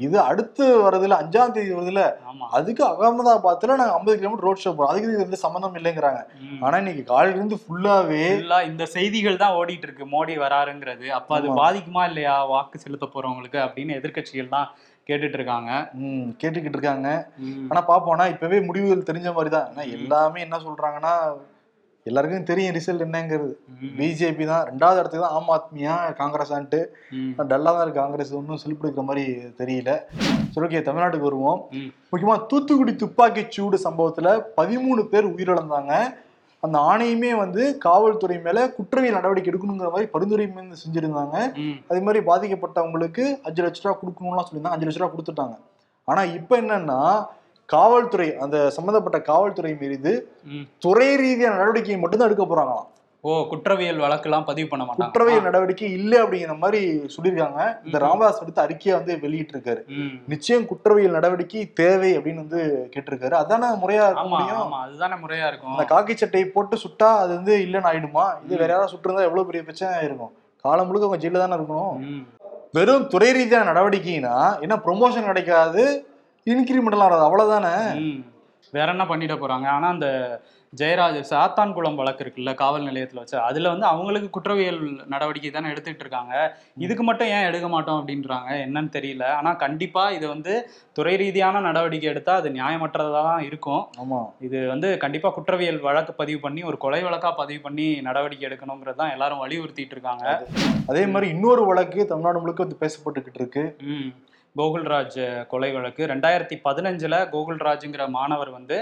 இது 0.00 0.16
அடுத்து 0.26 0.56
வருதுல 0.84 1.18
அஞ்சாம் 1.20 1.54
தேதி 1.54 1.72
வருதுல 1.74 2.02
ஆமா 2.28 2.46
அதுக்கு 2.56 2.82
அகமதாபாத்ல 2.88 3.48
நாங்க 3.74 3.96
ஐம்பது 3.96 4.18
கிலோமீட்டர் 4.20 4.46
ரோட் 4.46 4.62
ஷோ 4.64 4.70
போறோம். 4.70 4.90
அதுக்கு 4.90 5.08
இது 5.08 5.24
எந்த 5.24 5.36
சம்மந்தம் 5.36 5.78
இல்லைங்கிறாங்க. 5.80 6.20
ஆனா 6.62 6.76
இன்னைக்கு 6.76 7.04
காலையில 7.04 7.38
இருந்து 7.38 7.58
ஃபுல்லாவே 7.62 8.22
ஃபுல்லா 8.30 8.58
இந்த 8.64 8.86
செய்திகள் 8.86 9.36
தான் 9.36 9.56
ஓடிட்டு 9.56 9.86
இருக்கு. 9.88 10.06
மோடி 10.06 10.36
வராருங்கிறது. 10.38 11.08
அப்ப 11.10 11.34
அது. 11.34 11.48
பாதிக்குமா 11.60 12.04
இல்லையா? 12.04 12.36
வாக்கு 12.44 12.78
செலுத்த 12.78 13.06
போறவங்களுக்கு 13.06 13.60
அப்படின்னு 13.66 13.98
எதிர்க்கட்சிகள் 14.00 14.54
தான் 14.56 14.68
கேட்டுட்டு 15.06 15.38
இருக்காங்க. 15.38 15.70
ம், 16.00 16.26
கேட்டுக்கிட்டு 16.40 16.76
இருக்காங்க. 16.78 17.08
ஆனா 17.70 17.80
பாப்போம்னா 17.88 18.26
இப்பவே 18.28 18.60
முடிவுகள் 18.60 19.08
தெரிஞ்ச 19.10 19.28
மாதிரி 19.32 19.50
தான். 19.56 19.68
எல்லாமே 19.96 20.40
என்ன 20.40 20.56
சொல்றாங்கன்னா 20.58 21.14
எல்லாருக்கும் 22.06 22.44
தெரியும் 22.44 22.74
ரிசல்ட் 22.74 23.04
என்னங்கிறது. 23.04 23.52
பிஜேபி 23.98 24.44
தான். 24.46 24.64
ரெண்டாவது 24.64 24.98
இடத்துக்கு 24.98 25.24
தான் 25.26 25.36
ஆம் 25.38 25.50
ஆத்மியா 25.50 25.94
காங்கிரஸ் 26.12 26.52
ஆன்ட்டு 26.52 26.78
ம், 27.12 27.32
டல்லா 27.50 27.70
தான் 27.72 27.84
இருக்கு. 27.84 28.00
காங்கிரஸ் 28.00 28.32
ஒன்றும் 28.32 28.62
செலுப்படுக்கிற 28.62 29.04
மாதிரி 29.04 29.24
தெரியல. 29.58 29.90
சரி 30.52 30.66
ஓகே 30.66 30.82
தமிழ்நாட்டுக்கு 30.82 31.28
வருவோம். 31.28 31.60
ம். 31.72 31.90
முக்கியமா 32.10 32.46
தூத்துக்குடி 32.46 32.96
துப்பாக்கி 32.96 33.44
சூடு 33.48 33.78
சம்பவத்துல 33.84 34.28
பதிமூணு 34.56 35.04
பேர் 35.04 35.32
உயிரிழந்தாங்க. 35.32 35.92
அந்த 36.62 36.78
ஆணையமே 36.88 37.36
வந்து 37.36 37.62
காவல்துறை 37.78 38.38
மேல 38.38 38.68
குற்றவியல் 38.68 39.14
நடவடிக்கை 39.14 39.50
எடுக்கணுங்கிற 39.52 39.90
மாதிரி 39.90 40.10
பரிந்துரை 40.10 40.46
செஞ்சிருந்தாங்க. 40.82 41.36
அதே 41.88 42.00
மாதிரி 42.00 42.20
பாதிக்கப்பட்டவங்களுக்கு 42.26 43.24
அஞ்சு 43.42 43.62
லட்ச 43.62 43.82
ரூபா 43.82 43.98
கொடுக்கணும்லாம் 44.00 44.48
சொல்லியிருந்தாங்க. 44.48 44.76
அஞ்சு 44.76 44.88
லட்ச 44.88 45.00
ரூபா 45.00 45.12
கொடுத்துட்டாங்க. 45.14 45.56
ஆனா 46.08 46.22
இப்ப 46.36 46.60
என்னன்னா 46.60 46.98
காவல்துறை 47.74 48.28
அந்த 48.36 48.56
சம்பந்தப்பட்ட 48.76 49.18
காவல்துறை 49.20 49.76
மீது. 49.82 50.12
துறை 50.78 51.16
ரீதியான 51.16 51.58
நடவடிக்கையை 51.60 51.98
மட்டும்தான் 51.98 52.30
எடுக்க 52.30 52.46
போறாங்களாம். 52.46 52.88
ஓ 53.24 53.30
குற்றவியல் 53.48 53.98
வழக்குலாம் 53.98 54.44
பதிவு 54.44 54.68
பண்ண 54.68 54.82
மாட்டாங்க 54.84 54.98
குற்றவியல் 54.98 55.46
நடவடிக்கை 55.46 55.88
இல்லை 55.92 56.18
அப்படிங்கிற 56.22 56.54
மாதிரி 56.58 56.80
சொல்லியிருக்காங்க. 57.14 57.60
இந்த. 57.86 57.98
ராமதாஸ் 58.04 58.40
எடுத்து 58.42 58.62
அறிக்கையை 58.62 58.92
வந்து 58.98 59.20
வெளியிட்டு 59.20 59.52
இருக்காரு. 59.56 59.82
நிச்சயம் 60.26 60.66
குற்றவியல் 60.66 61.16
நடவடிக்கை 61.18 61.64
தேவை 61.72 62.18
அப்படின்னு 62.18 62.42
வந்து 62.44 62.90
கேட்டிருக்காரு. 62.94 63.36
அதானே 63.42 63.68
முறையா 63.82 64.04
இருக்க 64.08 64.24
ஆமா 64.24 64.34
முடியும்? 64.34 64.72
அதுதானே 64.72 65.18
முறையா 65.24 65.46
இருக்கும். 65.46 65.74
அந்த 65.74 65.86
காக்கி 65.94 66.14
சட்டையை 66.14 66.48
போட்டு 66.48 66.76
சுட்டா 66.76 67.10
அது 67.22 67.32
வந்து 67.34 67.56
இல்லைன்னு 67.66 67.90
ஆயிடுமா? 67.92 68.26
இது 68.44 68.56
வேற 68.56 68.70
யாராவது 68.72 68.92
சுட்டிருந்தா 68.94 69.28
எவ்வளவு 69.28 69.48
பெரிய 69.50 69.64
பிரச்சனை 69.68 70.04
இருக்கும் 70.04 70.32
காலம் 70.64 70.86
முழுக்க 70.86 71.08
அவங்க 71.08 71.22
ஜெயில 71.24 71.42
தானே 71.42 71.58
இருக்கணும். 71.58 72.24
வெறும் 72.72 73.06
துறை 73.06 73.32
ரீதியான 73.32 73.72
நடவடிக்கைனா 73.72 74.34
என்ன 74.60 74.74
ப்ரொமோஷன் 74.86 75.28
கிடைக்காது? 75.30 75.84
இன்கிரிமெண்டலாம் 76.46 77.08
வராது 77.08 77.26
அவ்வளவுதானே? 77.28 77.74
ம். 78.00 78.20
வேற 78.72 78.92
என்ன 78.92 79.04
பண்ணிட 79.04 79.34
போறாங்க? 79.34 79.66
ஆனா 79.66 79.88
அந்த 79.88 80.08
ஜெயராஜ் 80.72 81.20
சாத்தான்குளம் 81.30 81.94
வழக்கு 81.94 82.24
இருக்குல்ல 82.24 82.54
காவல் 82.54 82.86
நிலையத்துல 82.86 83.14
வச்சு 83.14 83.40
அதுல 83.40 83.68
வந்து 83.68 83.86
அவங்களுக்கு 83.86 84.30
குற்றவியல் 84.30 84.78
நடவடிக்கை 85.06 85.50
தானே 85.50 85.70
எடுத்துட்டு 85.70 86.00
இருக்காங்க. 86.00 86.34
இதுக்கு 86.76 87.02
மட்டும் 87.02 87.26
ஏன் 87.26 87.44
எடுக்க 87.44 87.68
மாட்டோம் 87.68 88.00
அப்படின்றாங்க? 88.00 88.50
என்னன்னு 88.66 88.88
தெரியல. 88.92 89.24
ஆனா 89.34 89.52
கண்டிப்பா 89.54 90.10
இது 90.10 90.28
வந்து 90.28 90.52
துறை 90.92 91.16
ரீதியான 91.16 91.60
நடவடிக்கை 91.60 92.10
எடுத்தா 92.10 92.34
அது 92.34 92.50
நியாயமற்றதா 92.50 93.22
தான் 93.22 93.42
இருக்கும். 93.42 93.82
ஆமா. 94.00 94.20
இது 94.40 94.68
வந்து 94.68 94.98
கண்டிப்பா 94.98 95.28
குற்றவியல் 95.30 95.80
வழக்கு 95.80 96.14
பதிவு 96.14 96.40
பண்ணி 96.40 96.62
ஒரு 96.62 96.76
கொலை 96.76 97.02
வழக்கா 97.02 97.32
பதிவு 97.36 97.60
பண்ணி 97.60 98.00
நடவடிக்கை 98.00 98.48
எடுக்கணுங்கிறது 98.48 98.96
தான் 98.96 99.10
எல்லாரும் 99.10 99.38
வலியுறுத்திட்டு 99.38 99.90
இருக்காங்க. 99.90 100.26
அதே 100.86 101.06
மாதிரி 101.06 101.30
இன்னொரு 101.30 101.64
வழக்கு 101.64 102.06
தமிழ்நாடு 102.06 102.40
முழுக்க 102.40 102.62
வந்து 102.62 102.80
பேசப்பட்டுக்கிட்டு 102.80 103.36
இருக்கு. 103.36 103.76
ம். 103.80 104.10
கோகுல்ராஜ் 104.58 105.18
கொலை 105.50 105.70
வழக்கு. 105.74 106.02
ரெண்டாயிரத்தி 106.12 106.56
பதினஞ்சில் 106.66 107.16
கோகுல்ராஜுங்கிற 107.34 108.04
மாணவர் 108.16 108.50
வந்து 108.56 108.76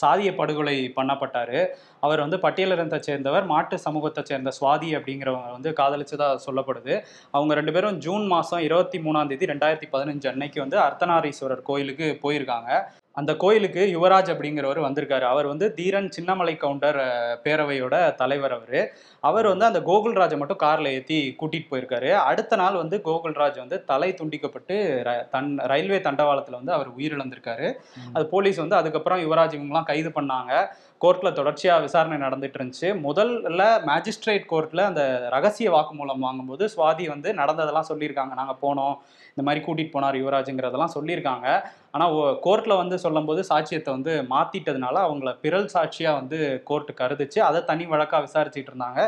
சாதிய 0.00 0.30
படுகொலை 0.40 0.76
பண்ணப்பட்டார். 0.96 1.58
அவர் 2.06 2.22
வந்து 2.24 2.38
பட்டியலினத்தை 2.44 2.98
சேர்ந்தவர் 3.08 3.46
மாட்டு 3.52 3.78
சமூகத்தை 3.86 4.24
சேர்ந்த 4.30 4.52
சுவாதி 4.58 4.90
அப்படிங்கிறவங்க 4.98 5.52
வந்து 5.56 5.72
காதலிச்சதாக 5.80 6.42
சொல்லப்படுது. 6.46 6.96
அவங்க 7.36 7.54
ரெண்டு 7.60 7.74
பேரும் 7.76 8.00
ஜூன் 8.06 8.26
மாதம் 8.34 8.64
இருபத்தி 8.68 9.00
மூணாம் 9.06 9.30
தேதி 9.32 9.52
ரெண்டாயிரத்தி 9.52 9.88
பதினஞ்சு 9.94 10.28
அன்னைக்கு 10.32 10.60
வந்து 10.64 10.78
அர்த்தநாரீஸ்வரர் 10.88 11.66
கோயிலுக்கு 11.70 12.08
போயிருக்காங்க. 12.26 12.70
அந்த 13.14 13.36
கோயிலுக்கு 13.36 13.90
யுவராஜ் 13.94 14.32
அப்படிங்கிறவர் 14.32 14.90
வந்திருக்காரு. 14.90 15.20
அவர் 15.20 15.46
வந்து 15.46 15.74
தீரன் 15.74 16.10
சின்னமலை 16.20 16.56
கவுண்டர் 16.56 16.96
பேரவையோட 17.44 18.14
தலைவர் 18.14 18.52
அவர். 18.52 18.92
அவர் 19.20 19.46
வந்து 19.46 19.64
அந்த 19.64 19.80
கோகுல்ராஜை 19.80 20.36
மட்டும் 20.36 20.58
கார்ல 20.58 20.88
ஏற்றி 20.88 21.36
கூட்டிட்டு 21.40 21.66
போயிருக்காரு. 21.70 22.10
அடுத்த 22.10 22.56
நாள் 22.56 22.74
வந்து 22.74 23.00
கோகுல்ராஜ் 23.04 23.58
வந்து 23.58 23.84
தலை 23.84 24.14
துண்டிக்கப்பட்டு 24.22 25.02
ர- 25.02 25.28
தன் 25.28 25.58
ரயில்வே 25.58 26.00
தண்டவாளத்தில் 26.00 26.54
வந்து 26.54 26.72
அவர் 26.72 26.96
உயிரிழந்திருக்காரு. 26.96 27.74
அது 28.12 28.26
போலீஸ் 28.26 28.56
வந்து 28.56 28.76
அதுக்கப்புறம் 28.76 29.30
யுவராஜ் 29.30 29.50
இவங்கலாம் 29.50 29.84
கைது 29.84 30.08
பண்ணாங்க. 30.08 30.66
கோர்ட்ல 31.02 31.30
தொடர்ச்சியா 31.38 31.74
விசாரணை 31.84 32.16
நடந்துட்டு 32.24 32.58
இருந்துச்சு. 32.58 32.88
முதல்ல 33.06 33.62
மேஜிஸ்ட்ரேட் 33.88 34.44
கோர்ட்ல 34.52 34.82
அந்த 34.90 35.02
ரகசிய 35.34 35.70
வாக்குமூலம் 35.74 36.24
வாங்கும்போது 36.26 36.64
சுவாதி 36.74 37.04
வந்து 37.14 37.28
நடந்ததெல்லாம் 37.40 37.88
சொல்லியிருக்காங்க. 37.90 38.34
நாங்க 38.40 38.54
போனோம். 38.64 38.94
இந்த 39.32 39.42
மாதிரி 39.46 39.60
கூட்டிட்டு 39.64 39.94
போனார் 39.94 40.18
யுவராஜுங்கிறதெல்லாம் 40.20 40.94
சொல்லியிருக்காங்க. 40.96 41.46
ஆனால் 41.94 42.14
கோர்ட்டில் 42.46 42.80
வந்து 42.82 42.96
சொல்லும்போது 43.04 43.40
சாட்சியத்தை 43.50 43.90
வந்து 43.96 44.12
மாத்திட்டதுனால 44.34 44.96
அவங்கள 45.06 45.32
பிறல் 45.44 45.68
சாட்சியாக 45.74 46.18
வந்து 46.20 46.38
கோர்ட்டு 46.70 46.94
கருதுச்சு. 47.00 47.40
அதை 47.48 47.60
தனி 47.70 47.86
வழக்காக 47.92 48.22
விசாரிச்சுட்டு 48.26 48.72
இருந்தாங்க. 48.72 49.02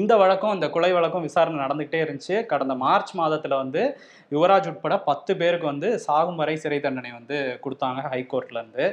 இந்த 0.00 0.12
வழக்கம் 0.22 0.56
இந்த 0.58 0.68
கொலை 0.76 0.92
வழக்கம் 0.98 1.26
விசாரணை 1.28 1.60
நடந்துகிட்டே 1.64 2.00
இருந்துச்சு. 2.06 2.38
கடந்த 2.52 2.76
மார்ச் 2.84 3.14
மாதத்தில் 3.22 3.60
வந்து 3.62 3.84
யுவராஜ் 4.36 4.70
உட்பட 4.72 4.96
பத்து 5.10 5.34
பேருக்கு 5.42 5.72
வந்து 5.72 5.90
சாகும் 6.08 6.40
வரை 6.42 6.56
சிறை 6.64 6.80
தண்டனை 6.88 7.12
வந்து 7.20 7.38
கொடுத்தாங்க 7.66 8.02
ஹைகோர்ட்லேருந்து 8.14 8.86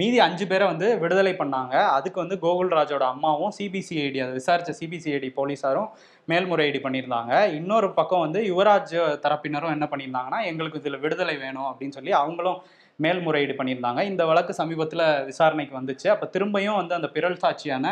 மீதி 0.00 0.18
அஞ்சு 0.24 0.44
பேரை 0.50 0.66
வந்து 0.66 0.86
விடுதலை 1.00 1.32
பண்ணாங்க. 1.40 1.74
அதுக்கு 1.96 2.18
வந்து 2.22 2.36
கோகுல்ராஜோட 2.44 3.04
அம்மாவும் 3.14 3.52
சிபிசிஐடி 3.58 4.18
அதை 4.24 4.32
விசாரிச்ச 4.38 4.72
சிபிசிஐடி 4.78 5.28
போலீஸாரும் 5.38 5.88
மேல்முறையீடு 6.30 6.78
பண்ணியிருந்தாங்க. 6.84 7.32
இன்னொரு 7.58 7.88
பக்கம் 7.98 8.22
வந்து 8.26 8.40
யுவராஜ் 8.50 8.94
தரப்பினரும் 9.24 9.74
என்ன 9.76 9.88
பண்ணியிருந்தாங்கன்னா 9.92 10.40
எங்களுக்கு 10.50 10.80
இதில் 10.82 11.02
விடுதலை 11.04 11.36
வேணும் 11.44 11.68
அப்படின்னு 11.70 11.96
சொல்லி 11.98 12.14
அவங்களும் 12.22 12.58
மேல்முறையீடு 13.04 13.54
பண்ணியிருந்தாங்க. 13.58 14.00
இந்த 14.12 14.22
வழக்கு 14.30 14.52
சமீபத்தில் 14.60 15.04
விசாரணைக்கு 15.30 15.74
வந்துச்சு. 15.80 16.08
அப்போ 16.14 16.26
திரும்பியும் 16.34 16.78
வந்து 16.80 16.94
அந்த 16.98 17.08
பிறல் 17.16 17.38
சாட்சியான 17.44 17.86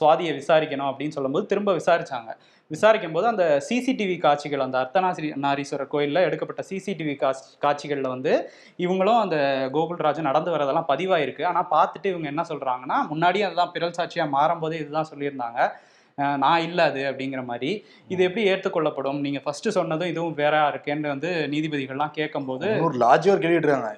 சுவாதியை 0.00 0.32
விசாரிக்கணும் 0.40 0.90
அப்படின்னு 0.90 1.16
சொல்லும்போது 1.16 1.46
திரும்ப 1.52 1.72
விசாரித்தாங்க 1.80 2.30
விசாரிக்கும் 2.70 3.12
போது 3.12 3.26
அந்த 3.26 3.44
சிசிடிவி 3.68 4.18
காட்சிகள் 4.18 4.64
அந்த 4.64 4.76
அர்த்தநாசி 4.78 5.28
நாரீஸ்வரர் 5.44 5.88
கோயிலில் 5.88 6.24
எடுக்கப்பட்ட 6.24 6.62
சிசிடிவி 6.70 7.16
காட்சி 7.16 7.44
காட்சிகளில் 7.58 8.12
வந்து 8.14 8.32
இவங்களும் 8.78 9.20
அந்த 9.20 9.36
கோகுல்ராஜும் 9.72 10.28
நடந்து 10.30 10.54
வரதெல்லாம் 10.54 10.88
பதிவாயிருக்கு. 10.88 11.44
ஆனால் 11.44 11.70
பார்த்துட்டு 11.70 12.06
இவங்க 12.06 12.28
என்ன 12.28 12.44
சொல்கிறாங்கன்னா 12.48 12.96
முன்னாடியே 13.08 13.44
அதுதான் 13.44 13.74
பிறல் 13.74 13.98
சாட்சியாக 13.98 14.34
மாறும்போதே 14.36 14.80
இதுதான் 14.80 15.10
சொல்லியிருந்தாங்க. 15.12 15.60
நான் 16.38 16.62
இல்லை 16.62 16.84
அது 16.84 17.00
அப்படிங்கிற 17.08 17.44
மாதிரி. 17.44 17.70
இது 18.08 18.20
எப்படி 18.24 18.42
ஏற்றுக்கொள்ளப்படும்? 18.50 19.18
நீங்கள் 19.20 19.42
ஃபர்ஸ்ட் 19.44 19.68
சொன்னதும் 19.68 20.10
இதுவும் 20.12 20.34
வேற 20.34 20.54
இருக்கேன்னு 20.70 21.12
வந்து 21.14 21.30
நீதிபதிகள்லாம் 21.54 22.14
கேட்கும்போது 22.18 22.66
இன்னொரு 22.72 22.98
லாஜியர் 22.98 23.42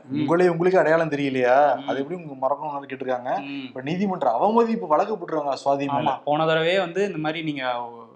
ம். 0.08 0.18
உங்களே 0.22 0.48
உங்களுக்கு 0.48 0.80
அடையாளம் 0.80 1.14
தெரியலையா. 1.14 1.56
அது 1.86 2.00
எப்படி 2.02 2.18
உங்க 2.20 2.36
மறக்கணும்னு 2.44 2.90
கேட்டிருக்காங்க? 2.90 3.32
இப்ப 3.68 3.82
நீதிமன்ற 3.82 4.30
அவமதிப்பு 4.30 4.92
வழக்கு 4.94 5.14
போட்டுருவாங்க 5.14 5.56
சுவாதி 5.64 5.88
போன 6.24 6.46
தடவையே 6.46 6.78
வந்து 6.78 7.02
இந்த 7.06 7.18
மாதிரி 7.18 7.42
நீங்க 7.42 7.64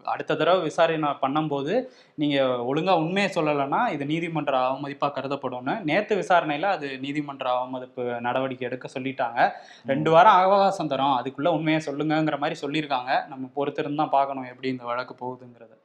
அடுத்த 0.05 0.37
தடவை 0.37 0.61
விசாரணை 0.63 1.11
பண்ணும்போது 1.23 1.73
நீங்க 2.19 2.37
ஒழுங்கா 2.67 2.95
உண்மையை 3.01 3.29
சொல்லலைன்னா 3.35 3.81
இது 3.93 4.05
நீதிமன்ற 4.05 4.55
அவமதிப்பா 4.65 5.09
கருதப்படும்னு. 5.17 5.75
நேத்து 5.85 6.15
விசாரணையில 6.21 6.71
அது 6.73 6.89
நீதிமன்ற 6.99 7.47
அவமதிப்பு 7.55 8.05
நடவடிக்கை 8.21 8.67
எடுக்க 8.69 8.89
சொல்லிட்டாங்க. 8.95 9.41
ரெண்டு 9.87 10.11
வாரம் 10.11 10.39
அவகாசம் 10.41 10.93
தரோம். 10.93 11.17
அதுக்குள்ள 11.19 11.51
உண்மையை 11.57 11.81
சொல்லுங்கங்கிற 11.81 12.39
மாதிரி 12.39 12.59
சொல்லியிருக்காங்க. 12.63 13.13
நம்ம 13.29 13.51
பொறுத்திருந்து 13.57 14.03
தான் 14.03 14.15
பார்க்கணும் 14.15 14.51
எப்படி 14.53 14.69
இந்த 14.69 14.85
வழக்கு 14.85 15.17
போகுதுங்கிறது. 15.21 15.77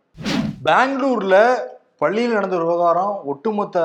பெங்களூர்ல 0.68 1.36
பள்ளியில் 2.02 2.36
நடந்த 2.36 2.58
விவகாரம் 2.62 3.14
ஒட்டுமொத்த 3.26 3.78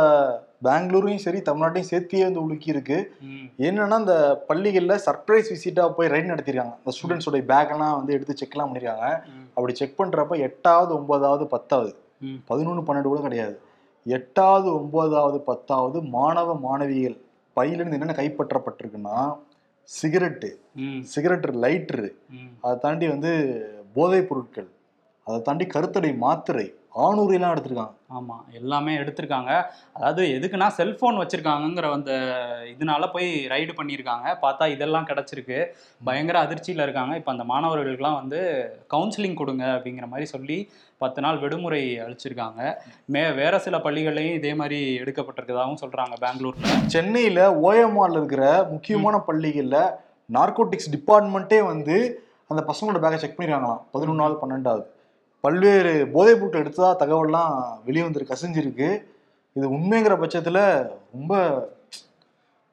பெங்களூரையும் 0.67 1.23
சரி 1.25 1.39
தமிழ்நாட்டையும் 1.47 1.89
சேர்த்தியே 1.89 2.25
வந்து 2.25 2.43
உலுக்கி 2.43 2.69
இருக்கு 2.71 2.97
ம், 3.27 3.47
என்னன்னா 3.67 3.97
இந்த 3.99 4.17
பள்ளிகள்ல 4.49 4.97
சர்ப்ரைஸ் 5.07 5.51
விசிட்டா 5.53 5.85
போய் 5.97 6.11
ரைட் 6.13 6.31
நடத்திருக்காங்க 6.31 6.75
இந்த 6.79 6.93
ஸ்டூடெண்ட்ஸோட 6.97 7.41
பேக் 7.49 7.73
எல்லாம் 7.75 7.97
வந்து 7.97 8.15
எடுத்து 8.17 8.39
செக்லாம் 8.41 8.69
பண்ணிருக்காங்க 8.69 9.09
ம், 9.31 9.42
அப்படி 9.55 9.75
செக் 9.75 10.01
பண்றப்ப 10.01 10.39
எட்டாவது 10.39 10.99
ஒன்பதாவது 10.99 11.47
பத்தாவது. 11.47 11.95
பதினொன்று 12.45 12.83
பன்னெண்டு 12.83 13.03
கூட 13.03 13.21
கிடையாது. 13.21 13.61
எட்டாவது 14.05 14.75
ஒன்பதாவது 14.75 15.41
பத்தாவது 15.41 16.03
மாணவ 16.03 16.55
மாணவிகள் 16.59 17.17
பையிலிருந்து 17.53 17.99
என்னென்ன 17.99 18.23
கைப்பற்றப்பட்டிருக்குன்னா 18.23 19.39
சிகரெட்டு. 20.03 20.51
ம், 20.75 21.01
சிகரெட் 21.03 21.45
லைட்ரு. 21.45 22.09
அதை 22.61 22.79
தாண்டி 22.79 23.09
வந்து 23.09 23.33
போதைப் 23.95 24.29
பொருட்கள். 24.29 24.69
அதை 25.25 25.41
தாண்டி 25.43 25.65
கருத்தடை 25.65 26.17
மாத்திரை 26.17 26.75
ஆணூரியெல்லாம் 26.95 27.53
எடுத்திருக்காங்க. 27.55 27.93
ஆமா 28.17 28.35
எல்லாமே 28.53 28.97
எடுத்திருக்காங்க. 28.97 29.63
அதாவது 29.93 30.23
எதுக்குன்னா 30.29 30.67
செல்போன் 30.69 31.19
வச்சிருக்காங்கங்கிற 31.19 31.93
அந்த 31.93 32.13
இதனால 32.73 33.13
போய் 33.13 33.47
ரைடு 33.47 33.73
பண்ணியிருக்காங்க. 33.79 34.27
பார்த்தா 34.43 34.69
இதெல்லாம் 34.69 35.07
கிடைச்சிருக்கு. 35.07 35.67
பயங்கர 36.05 36.43
அதிர்ச்சியில 36.43 36.83
இருக்காங்க. 36.83 37.17
இப்போ 37.17 37.33
அந்த 37.33 37.45
மாணவர்களுக்கெல்லாம் 37.45 38.19
வந்து 38.21 38.41
கவுன்சிலிங் 38.95 39.35
கொடுங்க 39.35 39.65
அப்படிங்கிற 39.67 40.07
மாதிரி 40.07 40.27
சொல்லி 40.27 40.71
பத்து 40.99 41.21
நாள் 41.21 41.39
விடுமுறை 41.39 42.01
அளிச்சிருக்காங்க. 42.01 42.77
மே 43.05 43.31
வேற 43.33 43.59
சில 43.59 43.79
பள்ளிகள்லையும் 43.79 44.39
இதே 44.41 44.55
மாதிரி 44.55 44.99
எடுக்கப்பட்டிருக்கதாகவும் 44.99 45.83
சொல்றாங்க 45.85 46.17
பெங்களூர்ல. 46.21 46.87
சென்னையில 46.87 47.51
ஓஎம்ஆர்ல 47.69 48.21
இருக்கிற 48.23 48.67
முக்கியமான 48.71 49.23
பள்ளிகள்ல 49.27 49.79
நார்கோட்டிக்ஸ் 50.33 50.93
டிபார்ட்மெண்ட்டே 50.97 51.63
வந்து 51.65 51.97
அந்த 52.49 52.65
பசங்களோட 52.69 53.01
பேக்கை 53.05 53.15
செக் 53.15 53.41
பண்ணிருக்காங்களாம். 53.41 53.83
பதினொன்றாவது 53.95 54.37
பன்னெண்டாவது. 54.43 54.85
பல்வேறு 55.45 55.93
போதைப் 56.15 56.39
பொருட்கள் 56.41 56.65
எடுத்ததா 56.65 56.91
தகவல்லாம் 57.03 57.55
வெளியே 57.87 58.05
வந்திருக்கு 58.07 58.35
கசிஞ்சிருக்கு. 58.35 58.89
இது 59.57 59.67
உண்மைங்கிற 59.77 60.15
பட்சத்துல 60.23 60.59
ரொம்ப 61.17 61.33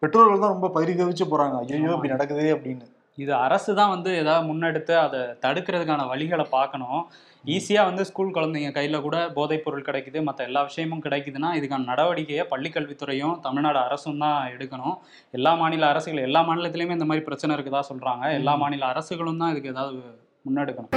பெற்றோர்கள் 0.01 0.43
தான் 0.43 0.55
ரொம்ப 0.55 0.67
பரிதவிச்சு 0.75 1.25
போறாங்க. 1.31 1.55
ஐயோ 1.63 1.95
இப்படி 1.95 2.15
நடக்குதே 2.15 2.51
அப்படின்னு. 2.55 2.85
இது 3.23 3.31
அரசு 3.45 3.71
தான் 3.79 3.91
வந்து 3.93 4.11
ஏதாவது 4.19 4.47
முன்னெடுத்து 4.49 4.93
அதை 5.05 5.21
தடுக்கிறதுக்கான 5.45 6.05
வழிகளை 6.11 6.45
பார்க்கணும். 6.53 7.01
ஈஸியாக 7.45 7.89
வந்து 7.89 8.03
ஸ்கூல் 8.09 8.33
குழந்தைங்க 8.38 8.69
கையில் 8.77 9.03
கூட 9.07 9.17
போதைப் 9.38 9.65
பொருள் 9.65 9.85
கிடைக்குது. 9.88 10.19
மற்ற 10.27 10.41
எல்லா 10.49 10.61
விஷயமும் 10.69 11.03
கிடைக்குதுன்னா 11.05 11.49
இதுக்கான 11.59 11.88
நடவடிக்கையை 11.91 12.45
பள்ளிக்கல்வித்துறையும் 12.53 13.35
தமிழ்நாடு 13.45 13.79
அரசும் 13.88 14.21
தான் 14.23 14.39
எடுக்கணும். 14.55 14.95
எல்லா 15.39 15.53
மாநில 15.61 15.85
அரசுகள் 15.93 16.27
எல்லா 16.29 16.43
மாநிலத்திலையுமே 16.49 16.97
இந்த 16.99 17.07
மாதிரி 17.11 17.27
பிரச்சனை 17.29 17.55
இருக்குதா 17.57 17.83
சொல்கிறாங்க 17.91 18.25
எல்லா 18.39 18.55
மாநில 18.63 18.88
அரசுகளும் 18.93 19.41
தான் 19.43 19.53
இதுக்கு 19.55 19.73
ஏதாவது 19.75 19.99
முன்னெடுக்கணும் 20.46 20.93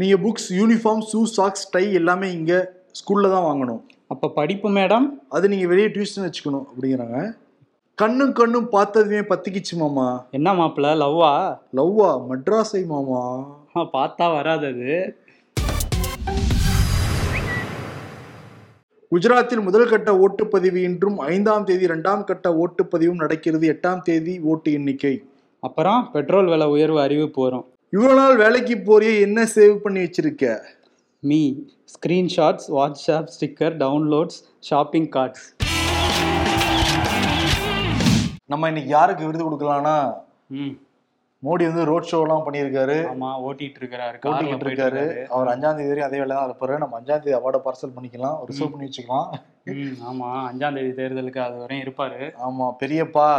நீங்க 0.00 0.16
books 0.24 0.48
uniform 0.58 1.02
shoe 1.10 1.20
socks 1.36 1.66
tie 1.74 1.84
எல்லாமே 2.00 2.28
இங்க 2.38 2.52
ஸ்கூல்ல 2.98 3.30
தான் 3.34 3.46
வாங்கணும். 3.48 3.80
அப்போ 4.12 4.26
படிப்பு 4.38 4.68
மேடம் 4.78 5.06
அது 5.36 5.44
நீங்க 5.52 5.66
வெளியே 5.72 5.88
டியூஷன் 5.94 6.24
வச்சுக்கணும் 6.26 6.66
அப்படிங்கிறாங்க. 6.70 7.18
கண்ணும் 7.98 8.32
கண்ணும் 8.38 8.68
பார்த்ததுமே 8.68 9.20
பத்திக்கிச்சு 9.30 9.74
மாமா. 9.82 10.06
என்ன 10.38 10.54
மாப்பிள்ள 10.60 10.90
லவ்வா? 11.02 11.32
லவ்வா? 11.78 12.10
மெட்ராஸை 12.30 12.82
மாமா. 12.92 13.22
பார்த்தா 13.96 14.26
வராது 14.36 14.66
அது. 14.72 14.92
குஜராத்தில் 19.12 19.66
முதல் 19.66 19.90
கட்ட 19.92 20.10
ஓட்டுப்பதிவு 20.24 20.80
இன்றும் 20.88 21.18
ஐந்தாம் 21.32 21.64
தேதி 21.70 21.84
இரண்டாம் 21.90 22.24
கட்ட 22.30 22.50
ஓட்டுப்பதிவும் 22.62 23.22
நடக்கிறது. 23.24 23.66
எட்டாம் 23.74 24.02
தேதி 24.08 24.34
ஓட்டு 24.52 24.72
எண்ணிக்கை. 24.78 25.14
அப்புறம் 25.62 26.00
பெட்ரோல் 26.12 26.48
விலை 26.52 26.66
உயர்வு 26.74 26.98
அறிவிப்பு 27.02 27.40
வரும் 27.44 27.66
இவ்வளவு 27.92 28.16
நாள் 28.20 28.36
வேலைக்கு 28.40 28.74
போறியே 28.86 29.12
என்ன 29.26 29.40
சேவ் 29.54 29.74
பண்ணி 29.84 30.00
வச்சிருக்க? 30.04 30.44
Me 31.22 31.38
screenshots 31.92 32.66
WhatsApp 32.76 33.28
sticker 33.34 33.74
downloads 33.82 34.38
shopping 34.70 35.08
carts 35.16 35.44
நம்ம 38.52 38.68
இன்னைக்கு 38.72 38.90
யாருக்கு 38.96 39.28
விருது 39.28 39.46
கொடுக்கலாம்னா 39.46 39.94
மோடி 41.42 41.64
வந்து 41.68 41.84
ரோட் 41.90 42.10
ஷோ 42.10 42.18
எல்லாம் 42.24 42.44
பண்ணியிருக்காரு. 42.46 42.96
ஆமா 43.12 43.30
ஓட்டிட்டு 43.46 43.80
ஓட்டிக்கிட்டு 43.86 44.28
போயிட்டு 44.34 44.66
இருக்காரு. 44.66 45.00
இருக்காரு. 45.00 45.24
அவர் 45.34 45.48
அஞ்சாம் 45.52 45.78
தேதி 45.78 45.90
வரையும் 45.92 46.08
அதே 46.08 46.18
வேலை 46.22 46.34
தான் 46.36 46.48
இருப்பாரு 46.50 46.82
நம்ம 46.82 46.98
அஞ்சாம் 46.98 47.22
தேதி 47.22 47.38
அவார்டை 47.38 47.60
பார்சல் 47.64 47.96
பண்ணிக்கலாம் 47.96 48.36
ரிசர்வ் 48.50 48.72
பண்ணி 48.74 48.88
வச்சுக்கலாம். 48.88 49.28
ஆமா 50.10 50.28
அஞ்சாம் 50.50 50.76
தேதி 50.78 50.92
தேர்தலுக்கு 51.00 51.40
அது 51.46 51.56
வரையும் 51.64 51.84
இருப்பாரு. 51.86 52.20
ஆமா 52.48 52.68
பெரியப்பா. 52.82 53.30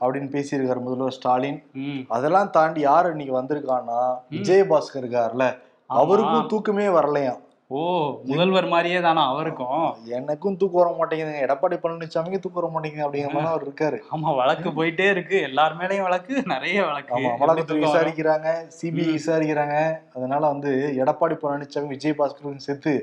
அப்படின்னு 0.00 0.30
பேசியிருக்காரு 0.36 0.80
முதல்வர் 0.86 1.16
ஸ்டாலின். 1.18 1.60
அதெல்லாம் 2.08 2.50
தாண்டி 2.50 2.80
யார் 2.80 3.10
இன்னைக்கு 3.10 3.36
வந்திருக்கான்னா 3.40 4.00
விஜயபாஸ்கர் 4.38 5.02
இருக்காருல்ல 5.02 5.46
அவருக்கும் 5.86 6.50
தூக்கமே 6.54 6.88
வரலையாம். 6.98 7.40
ஓ 7.78 7.80
முதல்வர் 8.28 8.66
மாதிரியே 8.66 9.00
தானா 9.00 9.24
அவருக்கும்? 9.32 9.82
எனக்கும் 10.18 10.56
தூக்கம் 10.60 10.80
வர 10.80 10.90
மாட்டேங்குதுங்க. 10.98 11.42
எடப்பாடி 11.46 11.76
பழனிசாமிக்கு 11.82 12.40
தூக்கம் 12.44 12.60
வர 12.60 12.70
மாட்டேங்குது 12.74 13.04
அப்படிங்கிற 13.06 13.32
மாதிரி 13.34 13.50
அவர் 13.52 13.66
இருக்காரு. 13.66 13.98
ஆமா 14.14 14.34
வழக்கு 14.40 14.68
போயிட்டே 14.78 15.06
இருக்கு. 15.10 15.36
எல்லார் 15.48 15.76
மேலயும் 15.80 16.06
வழக்கு 16.08 16.42
நிறைய 16.54 16.84
வழக்கு. 16.84 17.14
ஆமா 17.16 17.30
வரும்? 17.42 17.84
விசாரிக்கிறாங்க 17.84 18.48
சிபிஐ 18.78 19.06
விசாரிக்கிறாங்க. 19.18 19.76
அதனால 20.14 20.42
வந்து 20.46 20.72
எடப்பாடி 21.02 21.36
பழனிசாமி 21.42 21.92
விஜயபாஸ்கரும் 21.94 22.64
சேர்த்து 22.68 22.94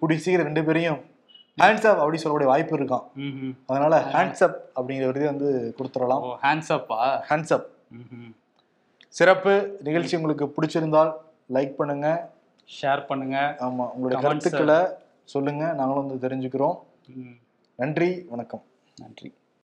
கூடிய 0.00 0.20
சீக்கிரம் 0.20 0.48
ரெண்டு 0.50 0.64
பேரையும் 0.64 1.00
ஹேண்ட்ஸ் 1.58 1.86
அப் 1.86 1.98
அப்படி 1.98 2.18
சொல்லக்கூடிய 2.18 2.48
வாய்ப்பு 2.48 2.78
இருக்கான் 2.78 3.04
அதனால 3.66 4.00
ஹேண்ட்ஸ் 4.14 4.42
அப் 4.44 4.56
அப்படிங்கிற 4.76 5.06
விருதை 5.06 5.26
வந்து 5.26 5.74
கொடுத்துடலாம். 5.78 6.24
ஓ 6.26 6.36
ஹேண்ட்ஸ் 6.42 6.72
அப்பா 6.72 6.98
ஹேண்ட்ஸ் 7.28 7.52
அப் 7.52 7.68
ம் 7.90 8.08
ம் 8.16 8.32
சிறப்பு 9.14 9.78
நிகழ்ச்சி 9.82 10.16
உங்களுக்கு 10.16 10.46
பிடிச்சிருந்தால் 10.56 11.12
லைக் 11.52 11.74
பண்ணுங்க. 11.80 12.08
ஷேர் 12.68 13.06
பண்ணுங்க. 13.06 13.56
ஆமா 13.58 13.84
உங்களுடைய. 13.94 14.20
கருத்துக்களை 14.22 14.78
சொல்லுங்க. 15.24 15.72
நாங்களும் 15.72 16.06
வந்து 16.06 16.28
தெரிஞ்சுக்கிறோம். 16.28 16.76
நன்றி 17.78 18.26
வணக்கம். 18.28 18.62
நன்றி. 18.96 19.28